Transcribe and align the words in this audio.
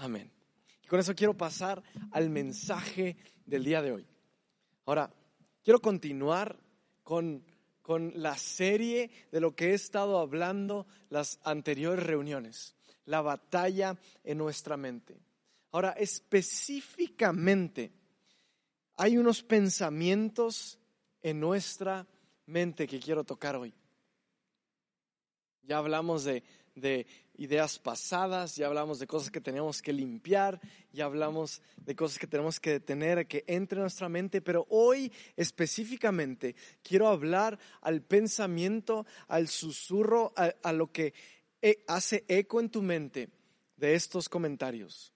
Amén. 0.00 0.32
Y 0.82 0.86
con 0.86 0.98
eso 0.98 1.14
quiero 1.14 1.36
pasar 1.36 1.82
al 2.12 2.30
mensaje 2.30 3.18
del 3.44 3.64
día 3.64 3.82
de 3.82 3.92
hoy. 3.92 4.06
Ahora, 4.86 5.12
quiero 5.62 5.80
continuar 5.80 6.58
con, 7.02 7.44
con 7.82 8.10
la 8.14 8.38
serie 8.38 9.10
de 9.30 9.40
lo 9.40 9.54
que 9.54 9.70
he 9.70 9.74
estado 9.74 10.18
hablando 10.18 10.86
las 11.10 11.38
anteriores 11.44 12.02
reuniones, 12.02 12.74
la 13.04 13.20
batalla 13.20 13.98
en 14.24 14.38
nuestra 14.38 14.78
mente. 14.78 15.20
Ahora, 15.70 15.90
específicamente, 15.90 17.92
hay 18.96 19.18
unos 19.18 19.42
pensamientos 19.42 20.78
en 21.20 21.40
nuestra 21.40 22.06
mente 22.46 22.86
que 22.86 23.00
quiero 23.00 23.22
tocar 23.22 23.54
hoy. 23.54 23.74
Ya 25.62 25.76
hablamos 25.76 26.24
de, 26.24 26.42
de 26.74 27.06
ideas 27.40 27.78
pasadas, 27.78 28.54
ya 28.54 28.66
hablamos 28.66 28.98
de 28.98 29.06
cosas 29.06 29.30
que 29.30 29.40
tenemos 29.40 29.80
que 29.80 29.94
limpiar, 29.94 30.60
ya 30.92 31.06
hablamos 31.06 31.62
de 31.78 31.96
cosas 31.96 32.18
que 32.18 32.26
tenemos 32.26 32.60
que 32.60 32.72
detener, 32.72 33.26
que 33.26 33.44
entre 33.46 33.78
en 33.78 33.84
nuestra 33.84 34.10
mente, 34.10 34.42
pero 34.42 34.66
hoy 34.68 35.10
específicamente 35.36 36.54
quiero 36.82 37.08
hablar 37.08 37.58
al 37.80 38.02
pensamiento, 38.02 39.06
al 39.26 39.48
susurro, 39.48 40.34
a, 40.36 40.52
a 40.62 40.72
lo 40.74 40.92
que 40.92 41.14
e, 41.62 41.82
hace 41.88 42.26
eco 42.28 42.60
en 42.60 42.68
tu 42.68 42.82
mente 42.82 43.30
de 43.76 43.94
estos 43.94 44.28
comentarios. 44.28 45.14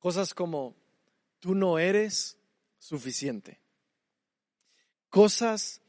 Cosas 0.00 0.34
como, 0.34 0.74
tú 1.38 1.54
no 1.54 1.78
eres 1.78 2.36
suficiente. 2.80 3.60
Cosas 5.08 5.80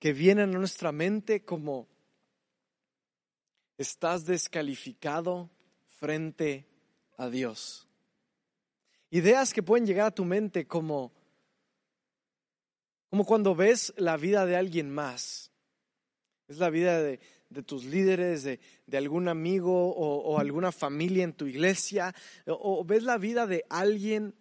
que 0.00 0.12
vienen 0.12 0.52
a 0.56 0.58
nuestra 0.58 0.90
mente 0.90 1.44
como, 1.44 1.86
estás 3.82 4.24
descalificado 4.24 5.50
frente 5.86 6.66
a 7.16 7.28
Dios. 7.28 7.86
Ideas 9.10 9.52
que 9.52 9.62
pueden 9.62 9.86
llegar 9.86 10.06
a 10.06 10.14
tu 10.14 10.24
mente 10.24 10.66
como, 10.66 11.12
como 13.10 13.26
cuando 13.26 13.54
ves 13.54 13.92
la 13.98 14.16
vida 14.16 14.46
de 14.46 14.56
alguien 14.56 14.90
más. 14.90 15.50
Es 16.48 16.58
la 16.58 16.70
vida 16.70 17.02
de, 17.02 17.20
tus 17.66 17.84
líderes, 17.84 18.44
de, 18.44 18.58
algún 18.96 19.28
amigo 19.28 19.92
o, 19.92 20.32
o, 20.32 20.38
alguna 20.38 20.72
familia 20.72 21.24
en 21.24 21.34
tu 21.34 21.46
iglesia, 21.46 22.14
o, 22.46 22.80
o 22.80 22.84
ves 22.84 23.02
la 23.02 23.18
vida 23.18 23.46
de 23.46 23.64
alguien 23.68 24.34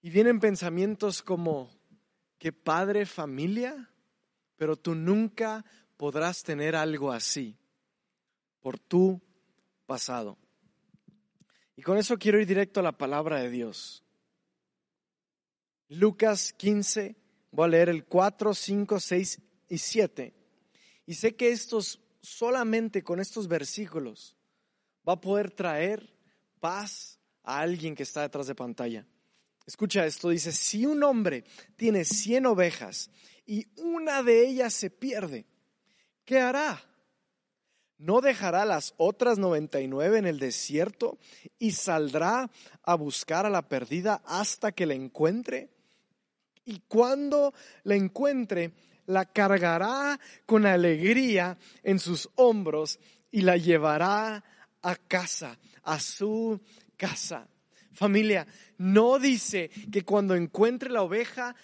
y 0.00 0.10
vienen 0.10 0.40
pensamientos 0.40 1.22
como, 1.22 1.70
qué 2.38 2.52
padre 2.52 3.06
familia, 3.06 3.90
pero 4.56 4.76
tú 4.76 4.94
nunca 4.94 5.64
podrás 5.96 6.42
tener 6.42 6.76
algo 6.76 7.12
así 7.12 7.58
por 8.66 8.80
tu 8.80 9.22
pasado. 9.86 10.36
Y 11.76 11.82
con 11.82 11.98
eso 11.98 12.18
quiero 12.18 12.40
ir 12.40 12.48
directo 12.48 12.80
a 12.80 12.82
la 12.82 12.98
palabra 12.98 13.40
de 13.40 13.48
Dios. 13.48 14.02
Lucas 15.88 16.52
15, 16.52 17.14
voy 17.52 17.64
a 17.64 17.68
leer 17.68 17.90
el 17.90 18.06
4, 18.06 18.52
5, 18.52 18.98
6 18.98 19.40
y 19.68 19.78
7. 19.78 20.34
Y 21.06 21.14
sé 21.14 21.36
que 21.36 21.52
estos, 21.52 22.00
solamente 22.20 23.04
con 23.04 23.20
estos 23.20 23.46
versículos, 23.46 24.36
va 25.08 25.12
a 25.12 25.20
poder 25.20 25.52
traer 25.52 26.12
paz 26.58 27.20
a 27.44 27.60
alguien 27.60 27.94
que 27.94 28.02
está 28.02 28.22
detrás 28.22 28.48
de 28.48 28.56
pantalla. 28.56 29.06
Escucha 29.64 30.04
esto, 30.04 30.30
dice, 30.30 30.50
si 30.50 30.86
un 30.86 31.04
hombre 31.04 31.44
tiene 31.76 32.04
100 32.04 32.46
ovejas 32.46 33.10
y 33.46 33.68
una 33.76 34.24
de 34.24 34.44
ellas 34.44 34.74
se 34.74 34.90
pierde, 34.90 35.46
¿qué 36.24 36.40
hará? 36.40 36.82
¿No 37.98 38.20
dejará 38.20 38.64
las 38.64 38.94
otras 38.98 39.38
99 39.38 40.18
en 40.18 40.26
el 40.26 40.38
desierto 40.38 41.18
y 41.58 41.72
saldrá 41.72 42.50
a 42.82 42.94
buscar 42.94 43.46
a 43.46 43.50
la 43.50 43.62
perdida 43.68 44.22
hasta 44.26 44.72
que 44.72 44.84
la 44.84 44.94
encuentre? 44.94 45.70
Y 46.66 46.80
cuando 46.88 47.54
la 47.84 47.94
encuentre, 47.94 48.72
la 49.06 49.24
cargará 49.24 50.18
con 50.44 50.66
alegría 50.66 51.56
en 51.82 51.98
sus 51.98 52.28
hombros 52.34 52.98
y 53.30 53.42
la 53.42 53.56
llevará 53.56 54.44
a 54.82 54.96
casa, 54.96 55.58
a 55.82 55.98
su 55.98 56.60
casa. 56.96 57.48
Familia, 57.96 58.46
no 58.76 59.18
dice 59.18 59.70
que 59.90 60.02
cuando 60.02 60.34
encuentre 60.34 60.90
la 60.90 61.00
oveja 61.00 61.56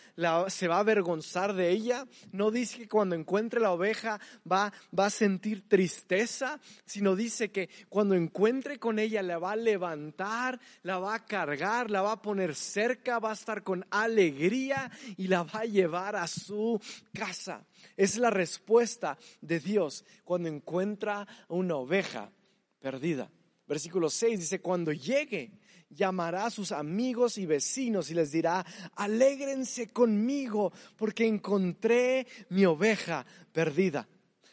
se 0.49 0.67
va 0.67 0.77
a 0.77 0.81
avergonzar 0.81 1.53
de 1.53 1.69
ella, 1.69 2.07
no 2.33 2.51
dice 2.51 2.79
que 2.79 2.89
cuando 2.89 3.15
encuentre 3.15 3.61
la 3.61 3.71
oveja 3.71 4.19
va, 4.51 4.73
va 4.99 5.07
a 5.07 5.11
sentir 5.11 5.69
tristeza, 5.69 6.59
sino 6.87 7.15
dice 7.17 7.51
que 7.51 7.69
cuando 7.91 8.15
encuentre 8.15 8.79
con 8.79 8.99
ella 8.99 9.23
la 9.23 9.39
va 9.39 9.53
a 9.53 9.57
levantar, 9.57 10.59
la 10.83 10.99
va 10.99 11.17
a 11.17 11.27
cargar, 11.27 11.91
la 11.91 12.01
va 12.01 12.13
a 12.13 12.23
poner 12.23 12.55
cerca, 12.55 13.19
va 13.19 13.33
a 13.33 13.35
estar 13.35 13.63
con 13.63 13.85
alegría 13.91 14.91
y 15.19 15.29
la 15.29 15.43
va 15.43 15.61
a 15.61 15.67
llevar 15.67 16.17
a 16.17 16.27
su 16.27 16.81
casa. 17.13 17.67
Es 17.95 18.17
la 18.17 18.31
respuesta 18.31 19.19
de 19.43 19.61
Dios 19.61 20.03
cuando 20.25 20.49
encuentra 20.49 21.29
una 21.49 21.77
oveja 21.77 22.33
perdida. 22.81 23.31
Versículo 23.67 24.11
6 24.11 24.41
dice, 24.41 24.61
cuando 24.61 24.93
llegue 24.93 25.53
llamará 25.95 26.47
a 26.47 26.51
sus 26.51 26.73
amigos 26.73 27.39
y 27.39 27.47
vecinos 27.47 28.11
y 28.11 28.15
les 28.15 28.33
dirá, 28.33 28.65
alégrense 28.97 29.89
conmigo 29.89 30.73
porque 30.97 31.27
encontré 31.27 32.27
mi 32.49 32.65
oveja 32.65 33.27
perdida. 33.53 34.09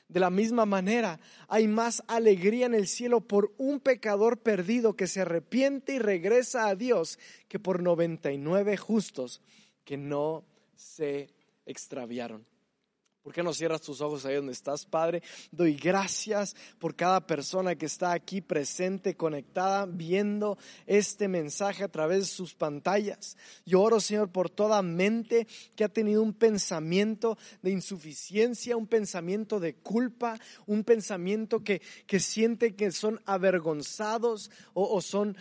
De 0.07 0.19
la 0.19 0.31
misma 0.31 0.65
manera, 0.65 1.19
hay 1.47 1.67
más 1.67 2.03
alegría 2.07 2.65
en 2.65 2.73
el 2.73 2.87
cielo 2.87 3.21
por 3.21 3.53
un 3.57 3.79
pecador 3.79 4.39
perdido 4.39 4.95
que 4.95 5.05
se 5.05 5.21
arrepiente 5.21 5.93
y 5.93 5.99
regresa 5.99 6.67
a 6.67 6.75
Dios 6.75 7.19
que 7.47 7.59
por 7.59 7.83
99 7.83 8.75
justos 8.75 9.41
que 9.85 9.97
no 9.97 10.43
se 10.75 11.29
extraviaron. 11.65 12.43
¿Por 13.21 13.33
qué 13.33 13.43
no 13.43 13.53
cierras 13.53 13.81
tus 13.81 13.99
ojos 13.99 14.25
ahí 14.25 14.35
donde 14.35 14.53
estás, 14.53 14.85
Padre? 14.85 15.21
Doy 15.51 15.75
gracias 15.75 16.55
por 16.79 16.95
cada 16.95 17.27
persona 17.27 17.75
que 17.75 17.85
está 17.85 18.13
aquí 18.13 18.39
presente, 18.39 19.17
conectada, 19.17 19.85
viendo 19.85 20.57
este 20.87 21.27
mensaje 21.27 21.83
a 21.83 21.89
través 21.89 22.19
de 22.19 22.25
sus 22.25 22.55
pantallas. 22.55 23.35
Yo 23.65 23.81
oro, 23.81 23.99
Señor, 23.99 24.31
por 24.31 24.49
toda 24.49 24.81
mente 24.81 25.47
que 25.75 25.83
ha 25.83 25.89
tenido 25.89 26.23
un 26.23 26.33
pensamiento 26.33 27.37
de 27.61 27.71
insuficiencia, 27.71 28.77
un 28.77 28.87
pensamiento 28.87 29.59
de 29.59 29.75
culpa, 29.75 30.39
un 30.65 30.85
pensamiento 30.85 31.61
que, 31.61 31.81
que 32.07 32.21
siente 32.21 32.73
que 32.73 32.89
son 32.91 33.19
avergonzados 33.25 34.49
o, 34.73 34.95
o 34.95 35.01
son, 35.01 35.35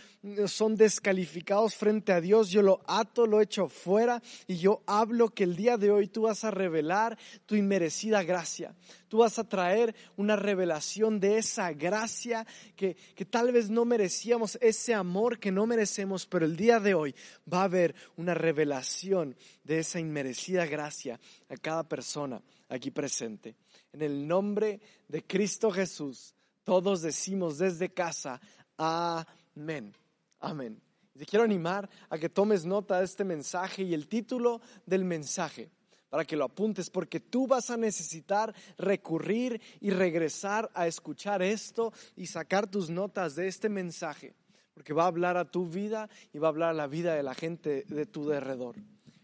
son 0.47 0.75
descalificados 0.75 1.75
frente 1.75 2.11
a 2.11 2.19
Dios. 2.19 2.49
Yo 2.49 2.61
lo 2.61 2.81
ato, 2.87 3.25
lo 3.25 3.39
echo 3.39 3.69
fuera 3.69 4.21
y 4.47 4.57
yo 4.57 4.83
hablo 4.85 5.29
que 5.29 5.45
el 5.45 5.55
día 5.55 5.77
de 5.77 5.91
hoy 5.91 6.09
tú 6.09 6.23
vas 6.23 6.43
a 6.43 6.51
revelar 6.51 7.17
tu 7.45 7.55
merecida 7.69 8.23
gracia. 8.23 8.75
Tú 9.07 9.19
vas 9.19 9.39
a 9.39 9.47
traer 9.47 9.95
una 10.17 10.35
revelación 10.35 11.19
de 11.19 11.37
esa 11.37 11.71
gracia 11.71 12.45
que, 12.75 12.97
que 13.15 13.25
tal 13.25 13.51
vez 13.51 13.69
no 13.69 13.85
merecíamos, 13.85 14.57
ese 14.59 14.93
amor 14.93 15.39
que 15.39 15.51
no 15.51 15.65
merecemos, 15.65 16.25
pero 16.25 16.45
el 16.45 16.57
día 16.57 16.79
de 16.79 16.95
hoy 16.95 17.15
va 17.51 17.61
a 17.61 17.65
haber 17.65 17.95
una 18.17 18.33
revelación 18.33 19.37
de 19.63 19.79
esa 19.79 19.99
inmerecida 19.99 20.65
gracia 20.65 21.19
a 21.47 21.55
cada 21.55 21.87
persona 21.87 22.41
aquí 22.67 22.91
presente. 22.91 23.55
En 23.93 24.01
el 24.01 24.27
nombre 24.27 24.81
de 25.07 25.23
Cristo 25.23 25.71
Jesús, 25.71 26.33
todos 26.63 27.01
decimos 27.01 27.57
desde 27.59 27.93
casa, 27.93 28.41
amén, 28.77 29.95
amén. 30.39 30.81
Te 31.17 31.25
quiero 31.25 31.43
animar 31.43 31.89
a 32.09 32.17
que 32.17 32.29
tomes 32.29 32.65
nota 32.65 32.99
de 32.99 33.05
este 33.05 33.23
mensaje 33.23 33.83
y 33.83 33.93
el 33.93 34.07
título 34.07 34.61
del 34.85 35.03
mensaje 35.03 35.69
para 36.09 36.25
que 36.25 36.35
lo 36.35 36.45
apuntes, 36.45 36.89
porque 36.89 37.19
tú 37.19 37.47
vas 37.47 37.69
a 37.69 37.77
necesitar 37.77 38.53
recurrir 38.77 39.61
y 39.79 39.91
regresar 39.91 40.69
a 40.73 40.87
escuchar 40.87 41.41
esto 41.41 41.93
y 42.15 42.25
sacar 42.27 42.69
tus 42.69 42.89
notas 42.89 43.35
de 43.35 43.47
este 43.47 43.69
mensaje, 43.69 44.35
porque 44.73 44.93
va 44.93 45.03
a 45.03 45.07
hablar 45.07 45.37
a 45.37 45.49
tu 45.49 45.67
vida 45.67 46.09
y 46.33 46.39
va 46.39 46.47
a 46.47 46.49
hablar 46.49 46.69
a 46.71 46.73
la 46.73 46.87
vida 46.87 47.15
de 47.15 47.23
la 47.23 47.35
gente 47.35 47.83
de 47.87 48.05
tu 48.05 48.27
derredor. 48.27 48.75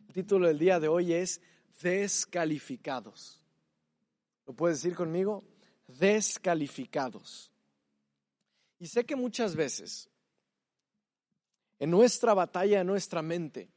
El 0.07 0.13
título 0.13 0.48
del 0.48 0.59
día 0.59 0.80
de 0.80 0.88
hoy 0.88 1.13
es 1.13 1.42
Descalificados. 1.81 3.44
¿Lo 4.45 4.54
puedes 4.54 4.81
decir 4.81 4.95
conmigo? 4.95 5.44
Descalificados. 5.88 7.51
Y 8.77 8.88
sé 8.88 9.06
que 9.06 9.15
muchas 9.15 9.56
veces 9.56 10.09
en 11.80 11.89
nuestra 11.89 12.33
batalla, 12.33 12.81
en 12.81 12.88
nuestra 12.88 13.21
mente, 13.21 13.69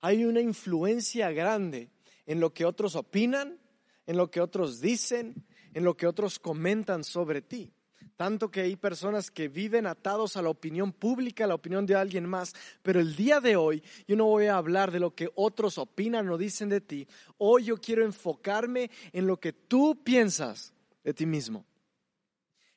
hay 0.00 0.24
una 0.24 0.40
influencia 0.40 1.30
grande 1.30 1.90
en 2.26 2.40
lo 2.40 2.52
que 2.52 2.64
otros 2.64 2.96
opinan, 2.96 3.58
en 4.06 4.16
lo 4.16 4.30
que 4.30 4.40
otros 4.40 4.80
dicen, 4.80 5.46
en 5.74 5.84
lo 5.84 5.96
que 5.96 6.06
otros 6.06 6.38
comentan 6.38 7.04
sobre 7.04 7.42
ti. 7.42 7.72
Tanto 8.16 8.50
que 8.50 8.62
hay 8.62 8.76
personas 8.76 9.30
que 9.30 9.48
viven 9.48 9.86
atados 9.86 10.36
a 10.36 10.42
la 10.42 10.48
opinión 10.48 10.92
pública, 10.92 11.44
a 11.44 11.48
la 11.48 11.54
opinión 11.54 11.84
de 11.84 11.94
alguien 11.94 12.26
más. 12.26 12.54
Pero 12.82 12.98
el 12.98 13.14
día 13.14 13.40
de 13.40 13.56
hoy 13.56 13.82
yo 14.08 14.16
no 14.16 14.24
voy 14.24 14.46
a 14.46 14.56
hablar 14.56 14.90
de 14.90 15.00
lo 15.00 15.14
que 15.14 15.28
otros 15.34 15.76
opinan 15.76 16.28
o 16.30 16.38
dicen 16.38 16.70
de 16.70 16.80
ti. 16.80 17.06
Hoy 17.36 17.64
yo 17.64 17.76
quiero 17.76 18.04
enfocarme 18.04 18.90
en 19.12 19.26
lo 19.26 19.38
que 19.38 19.52
tú 19.52 20.02
piensas 20.02 20.72
de 21.04 21.12
ti 21.12 21.26
mismo. 21.26 21.66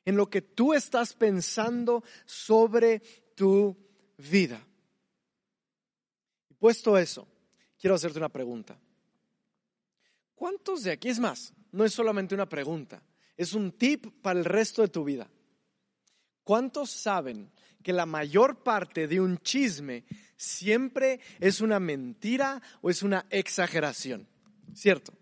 En 0.04 0.16
lo 0.16 0.28
que 0.28 0.42
tú 0.42 0.74
estás 0.74 1.14
pensando 1.14 2.04
sobre 2.26 3.00
tu 3.34 3.76
vida. 4.18 4.62
Y 6.50 6.54
puesto 6.54 6.98
eso, 6.98 7.26
quiero 7.78 7.94
hacerte 7.94 8.18
una 8.18 8.28
pregunta. 8.28 8.78
¿Cuántos 10.40 10.84
de 10.84 10.92
aquí, 10.92 11.10
es 11.10 11.18
más, 11.18 11.52
no 11.70 11.84
es 11.84 11.92
solamente 11.92 12.34
una 12.34 12.48
pregunta, 12.48 13.02
es 13.36 13.52
un 13.52 13.72
tip 13.72 14.06
para 14.22 14.38
el 14.38 14.46
resto 14.46 14.80
de 14.80 14.88
tu 14.88 15.04
vida? 15.04 15.28
¿Cuántos 16.44 16.90
saben 16.90 17.52
que 17.82 17.92
la 17.92 18.06
mayor 18.06 18.62
parte 18.62 19.06
de 19.06 19.20
un 19.20 19.36
chisme 19.40 20.06
siempre 20.38 21.20
es 21.40 21.60
una 21.60 21.78
mentira 21.78 22.62
o 22.80 22.88
es 22.88 23.02
una 23.02 23.26
exageración? 23.28 24.26
¿Cierto? 24.72 25.12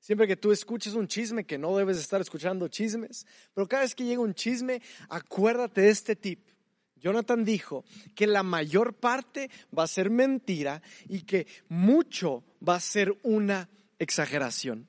Siempre 0.00 0.26
que 0.26 0.36
tú 0.36 0.50
escuches 0.50 0.94
un 0.94 1.08
chisme, 1.08 1.44
que 1.44 1.58
no 1.58 1.76
debes 1.76 1.98
estar 1.98 2.22
escuchando 2.22 2.68
chismes, 2.68 3.26
pero 3.52 3.68
cada 3.68 3.82
vez 3.82 3.94
que 3.94 4.06
llega 4.06 4.22
un 4.22 4.32
chisme, 4.32 4.80
acuérdate 5.10 5.82
de 5.82 5.90
este 5.90 6.16
tip. 6.16 6.48
Jonathan 6.96 7.44
dijo 7.44 7.84
que 8.14 8.26
la 8.26 8.42
mayor 8.42 8.94
parte 8.94 9.50
va 9.78 9.82
a 9.82 9.88
ser 9.88 10.08
mentira 10.08 10.80
y 11.06 11.20
que 11.20 11.46
mucho 11.68 12.44
va 12.66 12.76
a 12.76 12.80
ser 12.80 13.14
una 13.22 13.68
exageración. 13.98 14.88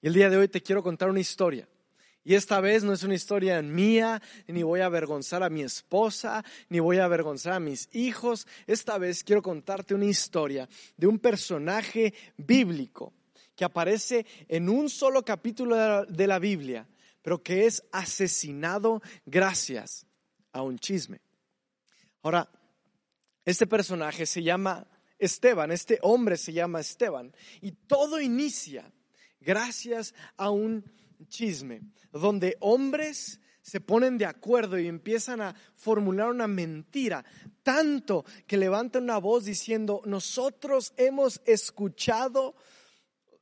Y 0.00 0.08
el 0.08 0.14
día 0.14 0.30
de 0.30 0.36
hoy 0.36 0.48
te 0.48 0.62
quiero 0.62 0.82
contar 0.82 1.10
una 1.10 1.20
historia. 1.20 1.68
Y 2.24 2.34
esta 2.34 2.60
vez 2.60 2.84
no 2.84 2.92
es 2.92 3.02
una 3.04 3.14
historia 3.14 3.62
mía, 3.62 4.20
ni 4.46 4.62
voy 4.62 4.80
a 4.80 4.86
avergonzar 4.86 5.42
a 5.42 5.48
mi 5.48 5.62
esposa, 5.62 6.44
ni 6.68 6.78
voy 6.78 6.98
a 6.98 7.06
avergonzar 7.06 7.54
a 7.54 7.60
mis 7.60 7.88
hijos. 7.92 8.46
Esta 8.66 8.98
vez 8.98 9.24
quiero 9.24 9.40
contarte 9.40 9.94
una 9.94 10.04
historia 10.04 10.68
de 10.96 11.06
un 11.06 11.18
personaje 11.18 12.12
bíblico 12.36 13.14
que 13.56 13.64
aparece 13.64 14.26
en 14.46 14.68
un 14.68 14.90
solo 14.90 15.24
capítulo 15.24 16.04
de 16.04 16.26
la 16.26 16.38
Biblia, 16.38 16.86
pero 17.22 17.42
que 17.42 17.66
es 17.66 17.82
asesinado 17.92 19.00
gracias 19.24 20.06
a 20.52 20.62
un 20.62 20.78
chisme. 20.78 21.20
Ahora, 22.22 22.48
este 23.44 23.66
personaje 23.66 24.26
se 24.26 24.42
llama 24.42 24.86
Esteban, 25.18 25.72
este 25.72 25.98
hombre 26.02 26.36
se 26.36 26.52
llama 26.52 26.80
Esteban, 26.80 27.34
y 27.60 27.72
todo 27.72 28.20
inicia 28.20 28.92
gracias 29.40 30.14
a 30.36 30.50
un 30.50 30.84
chisme, 31.28 31.82
donde 32.12 32.56
hombres 32.60 33.40
se 33.62 33.80
ponen 33.80 34.16
de 34.16 34.24
acuerdo 34.24 34.78
y 34.78 34.86
empiezan 34.86 35.40
a 35.40 35.54
formular 35.74 36.30
una 36.30 36.46
mentira, 36.46 37.24
tanto 37.62 38.24
que 38.46 38.56
levantan 38.56 39.04
una 39.04 39.18
voz 39.18 39.44
diciendo, 39.44 40.00
nosotros 40.06 40.94
hemos 40.96 41.42
escuchado, 41.44 42.54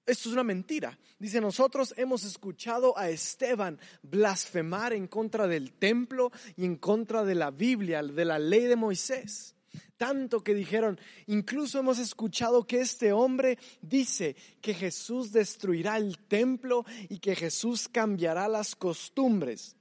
esto 0.05 0.28
es 0.28 0.32
una 0.32 0.43
mentira, 0.43 0.99
dice, 1.19 1.40
nosotros 1.40 1.94
hemos 1.96 2.25
escuchado 2.25 2.96
a 2.99 3.08
Esteban 3.11 3.78
blasfemar 4.02 4.94
en 4.94 5.06
contra 5.06 5.46
del 5.46 5.75
templo 5.75 6.32
y 6.56 6.64
en 6.64 6.76
contra 6.76 7.23
de 7.25 7.34
la 7.34 7.50
Biblia, 7.50 8.02
de 8.02 8.25
la 8.25 8.38
ley 8.38 8.64
de 8.64 8.76
Moisés 8.76 9.56
tanto 9.96 10.43
que 10.43 10.54
dijeron, 10.54 10.98
incluso 11.26 11.78
hemos 11.78 11.98
escuchado 11.98 12.66
que 12.66 12.81
este 12.81 13.12
hombre 13.12 13.58
dice 13.81 14.37
que 14.60 14.75
Jesús 14.75 15.32
destruirá 15.32 15.96
el 15.96 16.19
templo 16.19 16.84
y 17.08 17.19
que 17.19 17.34
Jesús 17.34 17.88
cambiará 17.88 18.48
las 18.48 18.76
costumbres 18.76 19.76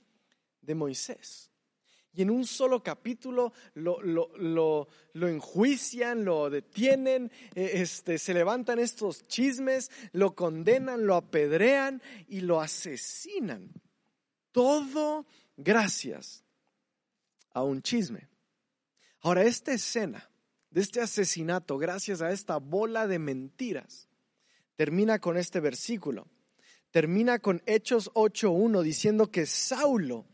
de 0.62 0.75
Moisés. 0.75 1.50
Y 2.13 2.21
en 2.21 2.29
un 2.29 2.45
solo 2.45 2.81
capítulo 2.81 3.51
lo, 3.73 4.01
lo, 4.01 4.88
enjuician, 5.13 6.23
lo 6.23 6.50
detienen, 6.50 7.29
eh, 7.53 7.71
este, 7.73 8.18
se 8.18 8.33
levantan 8.33 8.79
estos 8.79 9.27
chismes, 9.27 9.91
lo 10.13 10.33
condenan, 10.33 11.06
lo 11.06 11.15
apedrean 11.15 12.01
y 12.29 12.39
lo 12.39 12.61
asesinan. 12.61 13.69
Todo 14.53 15.25
gracias 15.57 16.45
a 17.51 17.63
un 17.63 17.81
chisme. 17.81 18.29
Ahora, 19.25 19.42
esta 19.42 19.74
escena 19.74 20.30
de 20.69 20.81
este 20.81 21.01
asesinato, 21.01 21.80
gracias 21.80 22.22
a 22.22 22.31
esta 22.31 22.57
bola 22.57 23.07
de 23.07 23.18
mentiras, 23.18 24.07
termina 24.75 25.18
con 25.18 25.36
este 25.36 25.60
versículo. 25.60 26.27
Termina 26.92 27.39
con 27.39 27.63
Hechos 27.66 28.12
8.1 28.13 28.83
diciendo 28.83 29.31
que 29.31 29.48
Saulo 29.48 30.27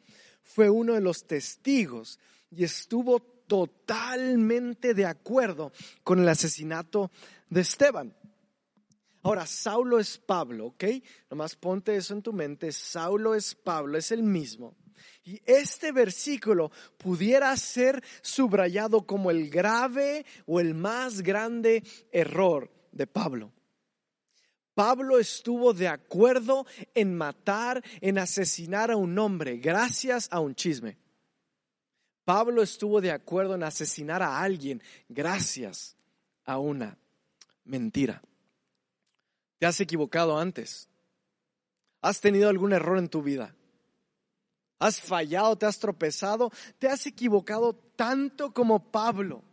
fue 0.43 0.69
uno 0.69 0.95
de 0.95 0.99
los 0.99 1.25
testigos 1.25 2.19
y 2.49 2.65
estuvo 2.65 3.21
totalmente 3.21 4.93
de 4.93 5.05
acuerdo 5.05 5.71
con 6.03 6.19
el 6.19 6.27
asesinato 6.27 7.11
de 7.49 7.61
Esteban. 7.61 8.13
Ahora, 9.23 9.47
Saulo 9.47 9.99
es 9.99 10.17
Pablo, 10.17 10.65
¿ok? 10.65 10.83
Nomás 11.29 11.55
ponte 11.55 11.95
eso 11.95 12.13
en 12.13 12.23
tu 12.23 12.33
mente. 12.33 12.73
Saulo 12.73 13.35
es 13.35 13.55
Pablo, 13.55 13.97
es 13.97 14.11
el 14.11 14.21
mismo. 14.21 14.75
Y 15.23 15.41
este 15.45 15.91
versículo 15.91 16.71
pudiera 16.97 17.55
ser 17.57 18.03
subrayado 18.21 19.05
como 19.05 19.31
el 19.31 19.49
grave 19.49 20.25
o 20.45 20.59
el 20.59 20.73
más 20.73 21.21
grande 21.21 21.83
error 22.11 22.71
de 22.91 23.07
Pablo. 23.07 23.51
Pablo 24.73 25.19
estuvo 25.19 25.73
de 25.73 25.87
acuerdo 25.87 26.65
en 26.95 27.15
matar, 27.15 27.83
en 27.99 28.17
asesinar 28.17 28.91
a 28.91 28.95
un 28.95 29.17
hombre 29.19 29.57
gracias 29.57 30.27
a 30.31 30.39
un 30.39 30.55
chisme. 30.55 30.97
Pablo 32.23 32.61
estuvo 32.61 33.01
de 33.01 33.11
acuerdo 33.11 33.55
en 33.55 33.63
asesinar 33.63 34.21
a 34.23 34.39
alguien 34.41 34.81
gracias 35.09 35.97
a 36.45 36.57
una 36.57 36.97
mentira. 37.65 38.21
¿Te 39.59 39.65
has 39.65 39.79
equivocado 39.79 40.39
antes? 40.39 40.89
¿Has 42.01 42.19
tenido 42.19 42.49
algún 42.49 42.73
error 42.73 42.97
en 42.97 43.09
tu 43.09 43.21
vida? 43.21 43.55
Has 44.81 44.99
fallado, 44.99 45.55
te 45.55 45.67
has 45.67 45.77
tropezado, 45.77 46.51
te 46.79 46.87
has 46.87 47.05
equivocado 47.05 47.73
tanto 47.95 48.51
como 48.51 48.91
Pablo. 48.91 49.43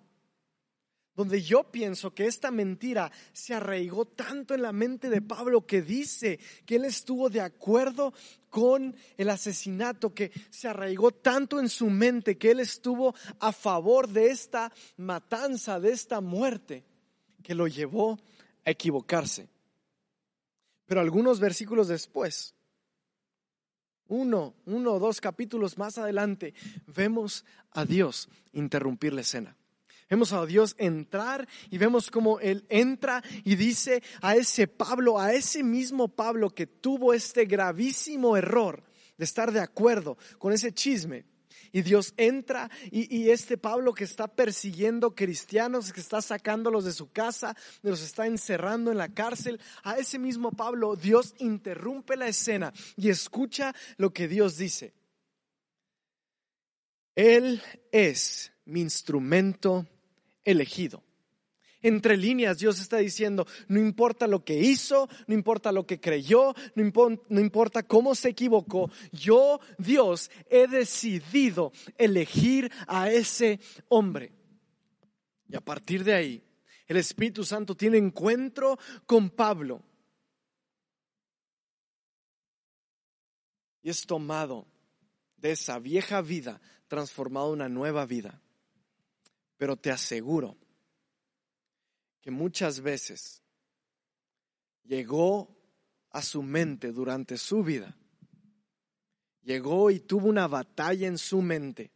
Donde 1.15 1.43
yo 1.43 1.65
pienso 1.65 2.15
que 2.15 2.27
esta 2.27 2.51
mentira 2.51 3.13
se 3.33 3.53
arraigó 3.53 4.07
tanto 4.07 4.55
en 4.55 4.63
la 4.63 4.73
mente 4.73 5.11
de 5.11 5.21
Pablo 5.21 5.67
que 5.67 5.83
dice 5.83 6.39
que 6.65 6.77
él 6.77 6.85
estuvo 6.85 7.29
de 7.29 7.41
acuerdo 7.41 8.15
con 8.49 8.97
el 9.17 9.29
asesinato, 9.29 10.15
que 10.15 10.31
se 10.49 10.69
arraigó 10.69 11.11
tanto 11.11 11.61
en 11.61 11.69
su 11.69 11.91
mente 11.91 12.39
que 12.39 12.53
él 12.53 12.61
estuvo 12.61 13.15
a 13.41 13.53
favor 13.53 14.09
de 14.09 14.31
esta 14.31 14.73
matanza, 14.97 15.79
de 15.79 15.91
esta 15.91 16.21
muerte, 16.21 16.85
que 17.43 17.55
lo 17.55 17.67
llevó 17.67 18.19
a 18.65 18.71
equivocarse. 18.71 19.49
Pero 20.87 21.01
algunos 21.03 21.39
versículos 21.41 21.89
después, 21.89 22.55
uno, 24.09 24.55
uno 24.67 24.95
o 24.95 24.99
dos 24.99 25.21
capítulos 25.21 25.79
más 25.79 25.99
adelante, 25.99 26.55
vemos 26.87 27.45
a 27.71 27.85
Dios 27.85 28.29
interrumpir 28.53 29.13
la 29.13 29.21
escena. 29.21 29.57
Vemos 30.11 30.33
a 30.33 30.45
Dios 30.47 30.75
entrar 30.79 31.47
y 31.71 31.77
vemos 31.77 32.11
cómo 32.11 32.41
Él 32.41 32.65
entra 32.71 33.23
y 33.45 33.57
dice 33.57 34.03
a 34.23 34.37
ese 34.37 34.67
Pablo, 34.67 35.19
a 35.19 35.35
ese 35.35 35.63
mismo 35.63 36.09
Pablo 36.09 36.51
que 36.51 36.67
tuvo 36.67 37.13
este 37.13 37.45
gravísimo 37.45 38.37
error 38.37 38.83
de 39.19 39.25
estar 39.25 39.53
de 39.53 39.61
acuerdo 39.61 40.17
con 40.39 40.53
ese 40.53 40.73
chisme, 40.73 41.27
y 41.73 41.83
Dios 41.83 42.15
entra 42.17 42.71
y, 42.91 43.31
este 43.31 43.59
Pablo 43.59 43.93
que 43.93 44.05
está 44.05 44.29
persiguiendo 44.29 45.15
cristianos, 45.15 45.93
que 45.93 46.01
está 46.01 46.23
sacándolos 46.23 46.85
de 46.85 46.93
su 46.93 47.11
casa, 47.11 47.57
los 47.83 48.03
está 48.03 48.27
encerrando 48.27 48.91
en 48.91 48.99
la 48.99 49.09
cárcel, 49.09 49.61
a 49.83 49.97
ese 49.99 50.19
mismo 50.19 50.51
Pablo 50.51 50.97
Dios 50.97 51.35
interrumpe 51.39 52.17
la 52.17 52.29
escena 52.29 52.73
y 52.97 53.11
escucha 53.11 53.75
lo 53.97 54.13
que 54.13 54.29
Dios 54.29 54.57
dice. 54.57 54.95
Él 57.15 57.61
es 57.91 58.53
mi 58.65 58.81
instrumento 58.81 59.87
elegido. 60.45 61.08
Entre 61.81 62.17
líneas 62.17 62.59
Dios 62.59 62.81
está 62.81 62.97
diciendo, 62.97 63.47
no 63.69 63.79
importa 63.79 64.27
lo 64.27 64.45
que 64.45 64.59
hizo, 64.59 65.09
no 65.27 65.35
importa 65.35 65.71
lo 65.71 65.87
que 65.87 66.01
creyó, 66.01 66.55
no, 66.75 67.41
importa 67.41 67.85
cómo 67.85 68.15
se 68.15 68.31
equivocó, 68.31 68.91
yo, 69.13 69.61
Dios, 69.79 70.31
he 70.51 70.67
decidido 70.67 71.73
elegir 71.97 72.73
a 72.89 73.11
ese 73.11 73.61
hombre. 73.89 74.33
Y 75.49 75.57
a 75.57 75.61
partir 75.61 76.03
de 76.03 76.15
ahí, 76.15 76.43
el 76.89 76.97
Espíritu 76.97 77.45
Santo 77.45 77.77
tiene 77.77 77.99
encuentro 77.99 78.79
con 79.07 79.31
Pablo. 79.31 79.83
Y 83.83 83.91
es 83.91 84.05
tomado 84.05 84.67
de 85.37 85.53
esa 85.53 85.79
vieja 85.79 86.21
vida, 86.23 86.61
transformado 86.89 87.49
en 87.49 87.53
una 87.55 87.69
nueva 87.69 88.05
vida. 88.05 88.43
Pero 89.57 89.77
te 89.77 89.91
aseguro, 89.91 90.57
que 92.29 92.33
muchas 92.33 92.83
veces 92.83 93.43
llegó 94.85 95.49
a 96.11 96.21
su 96.21 96.43
mente 96.43 96.93
durante 96.93 97.39
su 97.39 97.65
vida. 97.65 97.97
Llegó 99.41 99.91
y 99.91 100.01
tuvo 100.01 100.29
una 100.29 100.47
batalla 100.47 101.07
en 101.07 101.17
su 101.17 101.41
mente, 101.41 101.91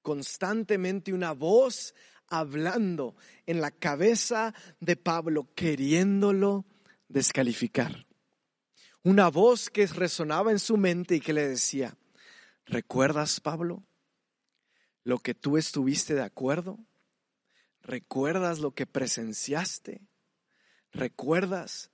constantemente 0.00 1.12
una 1.12 1.32
voz 1.32 1.94
hablando 2.28 3.14
en 3.44 3.60
la 3.60 3.70
cabeza 3.70 4.54
de 4.80 4.96
Pablo, 4.96 5.50
queriéndolo 5.54 6.64
descalificar. 7.06 8.06
Una 9.02 9.28
voz 9.28 9.68
que 9.68 9.86
resonaba 9.86 10.50
en 10.50 10.60
su 10.60 10.78
mente 10.78 11.16
y 11.16 11.20
que 11.20 11.34
le 11.34 11.46
decía, 11.46 11.94
¿recuerdas, 12.64 13.38
Pablo, 13.38 13.84
lo 15.04 15.18
que 15.18 15.34
tú 15.34 15.58
estuviste 15.58 16.14
de 16.14 16.22
acuerdo? 16.22 16.78
¿Recuerdas 17.88 18.58
lo 18.58 18.72
que 18.72 18.84
presenciaste? 18.84 20.02
¿Recuerdas 20.92 21.90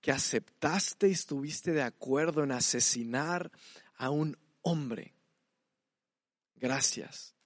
que 0.00 0.10
aceptaste 0.10 1.08
y 1.08 1.12
estuviste 1.12 1.70
de 1.70 1.82
acuerdo 1.82 2.42
en 2.42 2.50
asesinar 2.50 3.52
a 3.94 4.10
un 4.10 4.36
hombre? 4.62 5.14
Gracias 6.56 7.36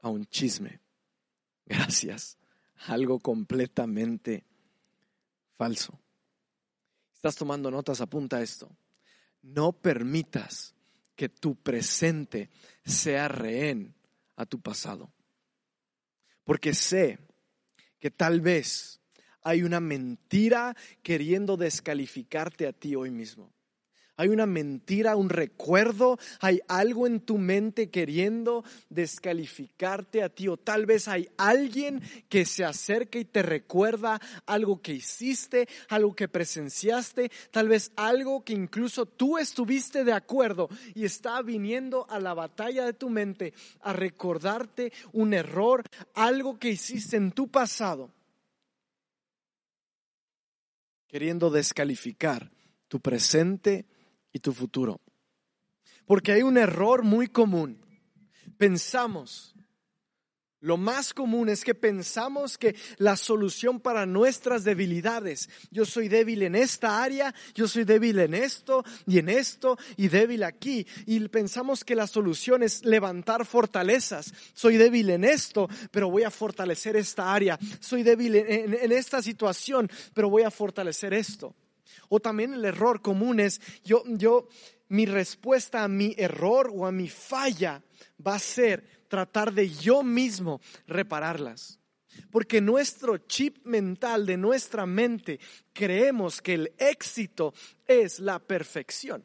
a 0.00 0.08
un 0.08 0.24
chisme. 0.24 0.80
Gracias 1.66 2.38
a 2.76 2.94
algo 2.94 3.20
completamente 3.20 4.46
falso. 5.58 6.00
Estás 7.14 7.36
tomando 7.36 7.70
notas, 7.70 8.00
apunta 8.00 8.40
esto. 8.40 8.74
No 9.42 9.72
permitas 9.72 10.74
que 11.14 11.28
tu 11.28 11.56
presente 11.56 12.48
sea 12.86 13.28
rehén 13.28 13.94
a 14.36 14.46
tu 14.46 14.62
pasado. 14.62 15.12
Porque 16.42 16.72
sé 16.72 17.18
que 18.00 18.10
tal 18.10 18.40
vez 18.40 19.00
hay 19.42 19.62
una 19.62 19.80
mentira 19.80 20.76
queriendo 21.02 21.56
descalificarte 21.56 22.66
a 22.66 22.72
ti 22.72 22.94
hoy 22.94 23.10
mismo. 23.10 23.52
Hay 24.20 24.28
una 24.28 24.44
mentira, 24.44 25.16
un 25.16 25.30
recuerdo, 25.30 26.18
hay 26.40 26.60
algo 26.68 27.06
en 27.06 27.20
tu 27.20 27.38
mente 27.38 27.88
queriendo 27.88 28.64
descalificarte 28.90 30.22
a 30.22 30.28
ti 30.28 30.46
o 30.46 30.58
tal 30.58 30.84
vez 30.84 31.08
hay 31.08 31.30
alguien 31.38 32.02
que 32.28 32.44
se 32.44 32.62
acerca 32.62 33.18
y 33.18 33.24
te 33.24 33.40
recuerda 33.40 34.20
algo 34.44 34.82
que 34.82 34.92
hiciste, 34.92 35.70
algo 35.88 36.14
que 36.14 36.28
presenciaste, 36.28 37.30
tal 37.50 37.68
vez 37.68 37.92
algo 37.96 38.44
que 38.44 38.52
incluso 38.52 39.06
tú 39.06 39.38
estuviste 39.38 40.04
de 40.04 40.12
acuerdo 40.12 40.68
y 40.94 41.06
está 41.06 41.40
viniendo 41.40 42.06
a 42.10 42.20
la 42.20 42.34
batalla 42.34 42.84
de 42.84 42.92
tu 42.92 43.08
mente 43.08 43.54
a 43.80 43.94
recordarte 43.94 44.92
un 45.12 45.32
error, 45.32 45.82
algo 46.12 46.58
que 46.58 46.68
hiciste 46.68 47.16
en 47.16 47.32
tu 47.32 47.48
pasado, 47.48 48.10
queriendo 51.08 51.48
descalificar 51.48 52.50
tu 52.86 53.00
presente 53.00 53.86
y 54.32 54.38
tu 54.40 54.52
futuro. 54.52 55.00
Porque 56.06 56.32
hay 56.32 56.42
un 56.42 56.58
error 56.58 57.02
muy 57.02 57.28
común. 57.28 57.84
Pensamos, 58.56 59.54
lo 60.62 60.76
más 60.76 61.14
común 61.14 61.48
es 61.48 61.64
que 61.64 61.74
pensamos 61.74 62.58
que 62.58 62.76
la 62.98 63.16
solución 63.16 63.80
para 63.80 64.04
nuestras 64.04 64.62
debilidades, 64.62 65.48
yo 65.70 65.86
soy 65.86 66.08
débil 66.08 66.42
en 66.42 66.54
esta 66.54 67.02
área, 67.02 67.34
yo 67.54 67.66
soy 67.66 67.84
débil 67.84 68.18
en 68.18 68.34
esto 68.34 68.84
y 69.06 69.18
en 69.18 69.30
esto 69.30 69.78
y 69.96 70.08
débil 70.08 70.42
aquí. 70.42 70.86
Y 71.06 71.26
pensamos 71.28 71.82
que 71.82 71.94
la 71.94 72.06
solución 72.06 72.62
es 72.62 72.84
levantar 72.84 73.46
fortalezas. 73.46 74.34
Soy 74.52 74.76
débil 74.76 75.08
en 75.08 75.24
esto, 75.24 75.66
pero 75.90 76.10
voy 76.10 76.24
a 76.24 76.30
fortalecer 76.30 76.94
esta 76.94 77.32
área. 77.32 77.58
Soy 77.80 78.02
débil 78.02 78.36
en, 78.36 78.92
esta 78.92 79.22
situación, 79.22 79.90
pero 80.12 80.28
voy 80.28 80.42
a 80.42 80.50
fortalecer 80.50 81.14
esto. 81.14 81.54
O 82.08 82.20
también 82.20 82.54
el 82.54 82.64
error 82.64 83.02
común 83.02 83.40
es, 83.40 83.60
yo, 83.84 84.02
yo, 84.06 84.48
mi 84.88 85.06
respuesta 85.06 85.84
a 85.84 85.88
mi 85.88 86.14
error 86.18 86.70
o 86.74 86.86
a 86.86 86.92
mi 86.92 87.08
falla 87.08 87.82
va 88.24 88.34
a 88.34 88.40
ser 88.40 89.04
tratar 89.08 89.52
de 89.52 89.68
yo 89.68 90.02
mismo 90.02 90.60
repararlas. 90.86 91.78
Porque 92.30 92.60
nuestro 92.60 93.18
chip 93.18 93.64
mental 93.64 94.26
de 94.26 94.36
nuestra 94.36 94.84
mente 94.84 95.38
creemos 95.72 96.42
que 96.42 96.54
el 96.54 96.72
éxito 96.78 97.54
es 97.86 98.18
la 98.18 98.38
perfección 98.40 99.24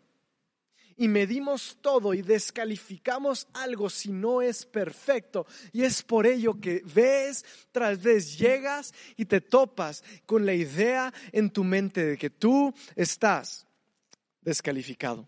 y 0.98 1.08
medimos 1.08 1.78
todo 1.82 2.14
y 2.14 2.22
descalificamos 2.22 3.48
algo 3.54 3.90
si 3.90 4.12
no 4.12 4.42
es 4.42 4.66
perfecto. 4.66 5.46
Y 5.74 5.84
es 5.84 6.02
por 6.02 6.26
ello 6.26 6.60
que 6.60 6.82
ves 6.86 7.46
tras 7.72 8.02
vez 8.02 8.38
llegas 8.38 8.94
y 9.18 9.26
te 9.26 9.42
topas 9.42 10.04
con 10.26 10.46
la 10.46 10.54
idea 10.54 11.14
en 11.32 11.50
tu 11.50 11.64
mente 11.64 12.06
de 12.06 12.18
que 12.18 12.30
tú 12.30 12.74
estás 12.96 13.68
descalificado. 14.42 15.28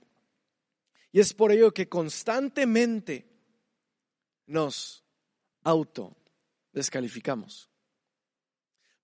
Y 1.12 1.20
es 1.20 1.34
por 1.34 1.52
ello 1.52 1.74
que 1.74 1.90
constantemente 1.90 3.26
nos 4.46 5.04
auto 5.64 6.16
descalificamos. 6.72 7.70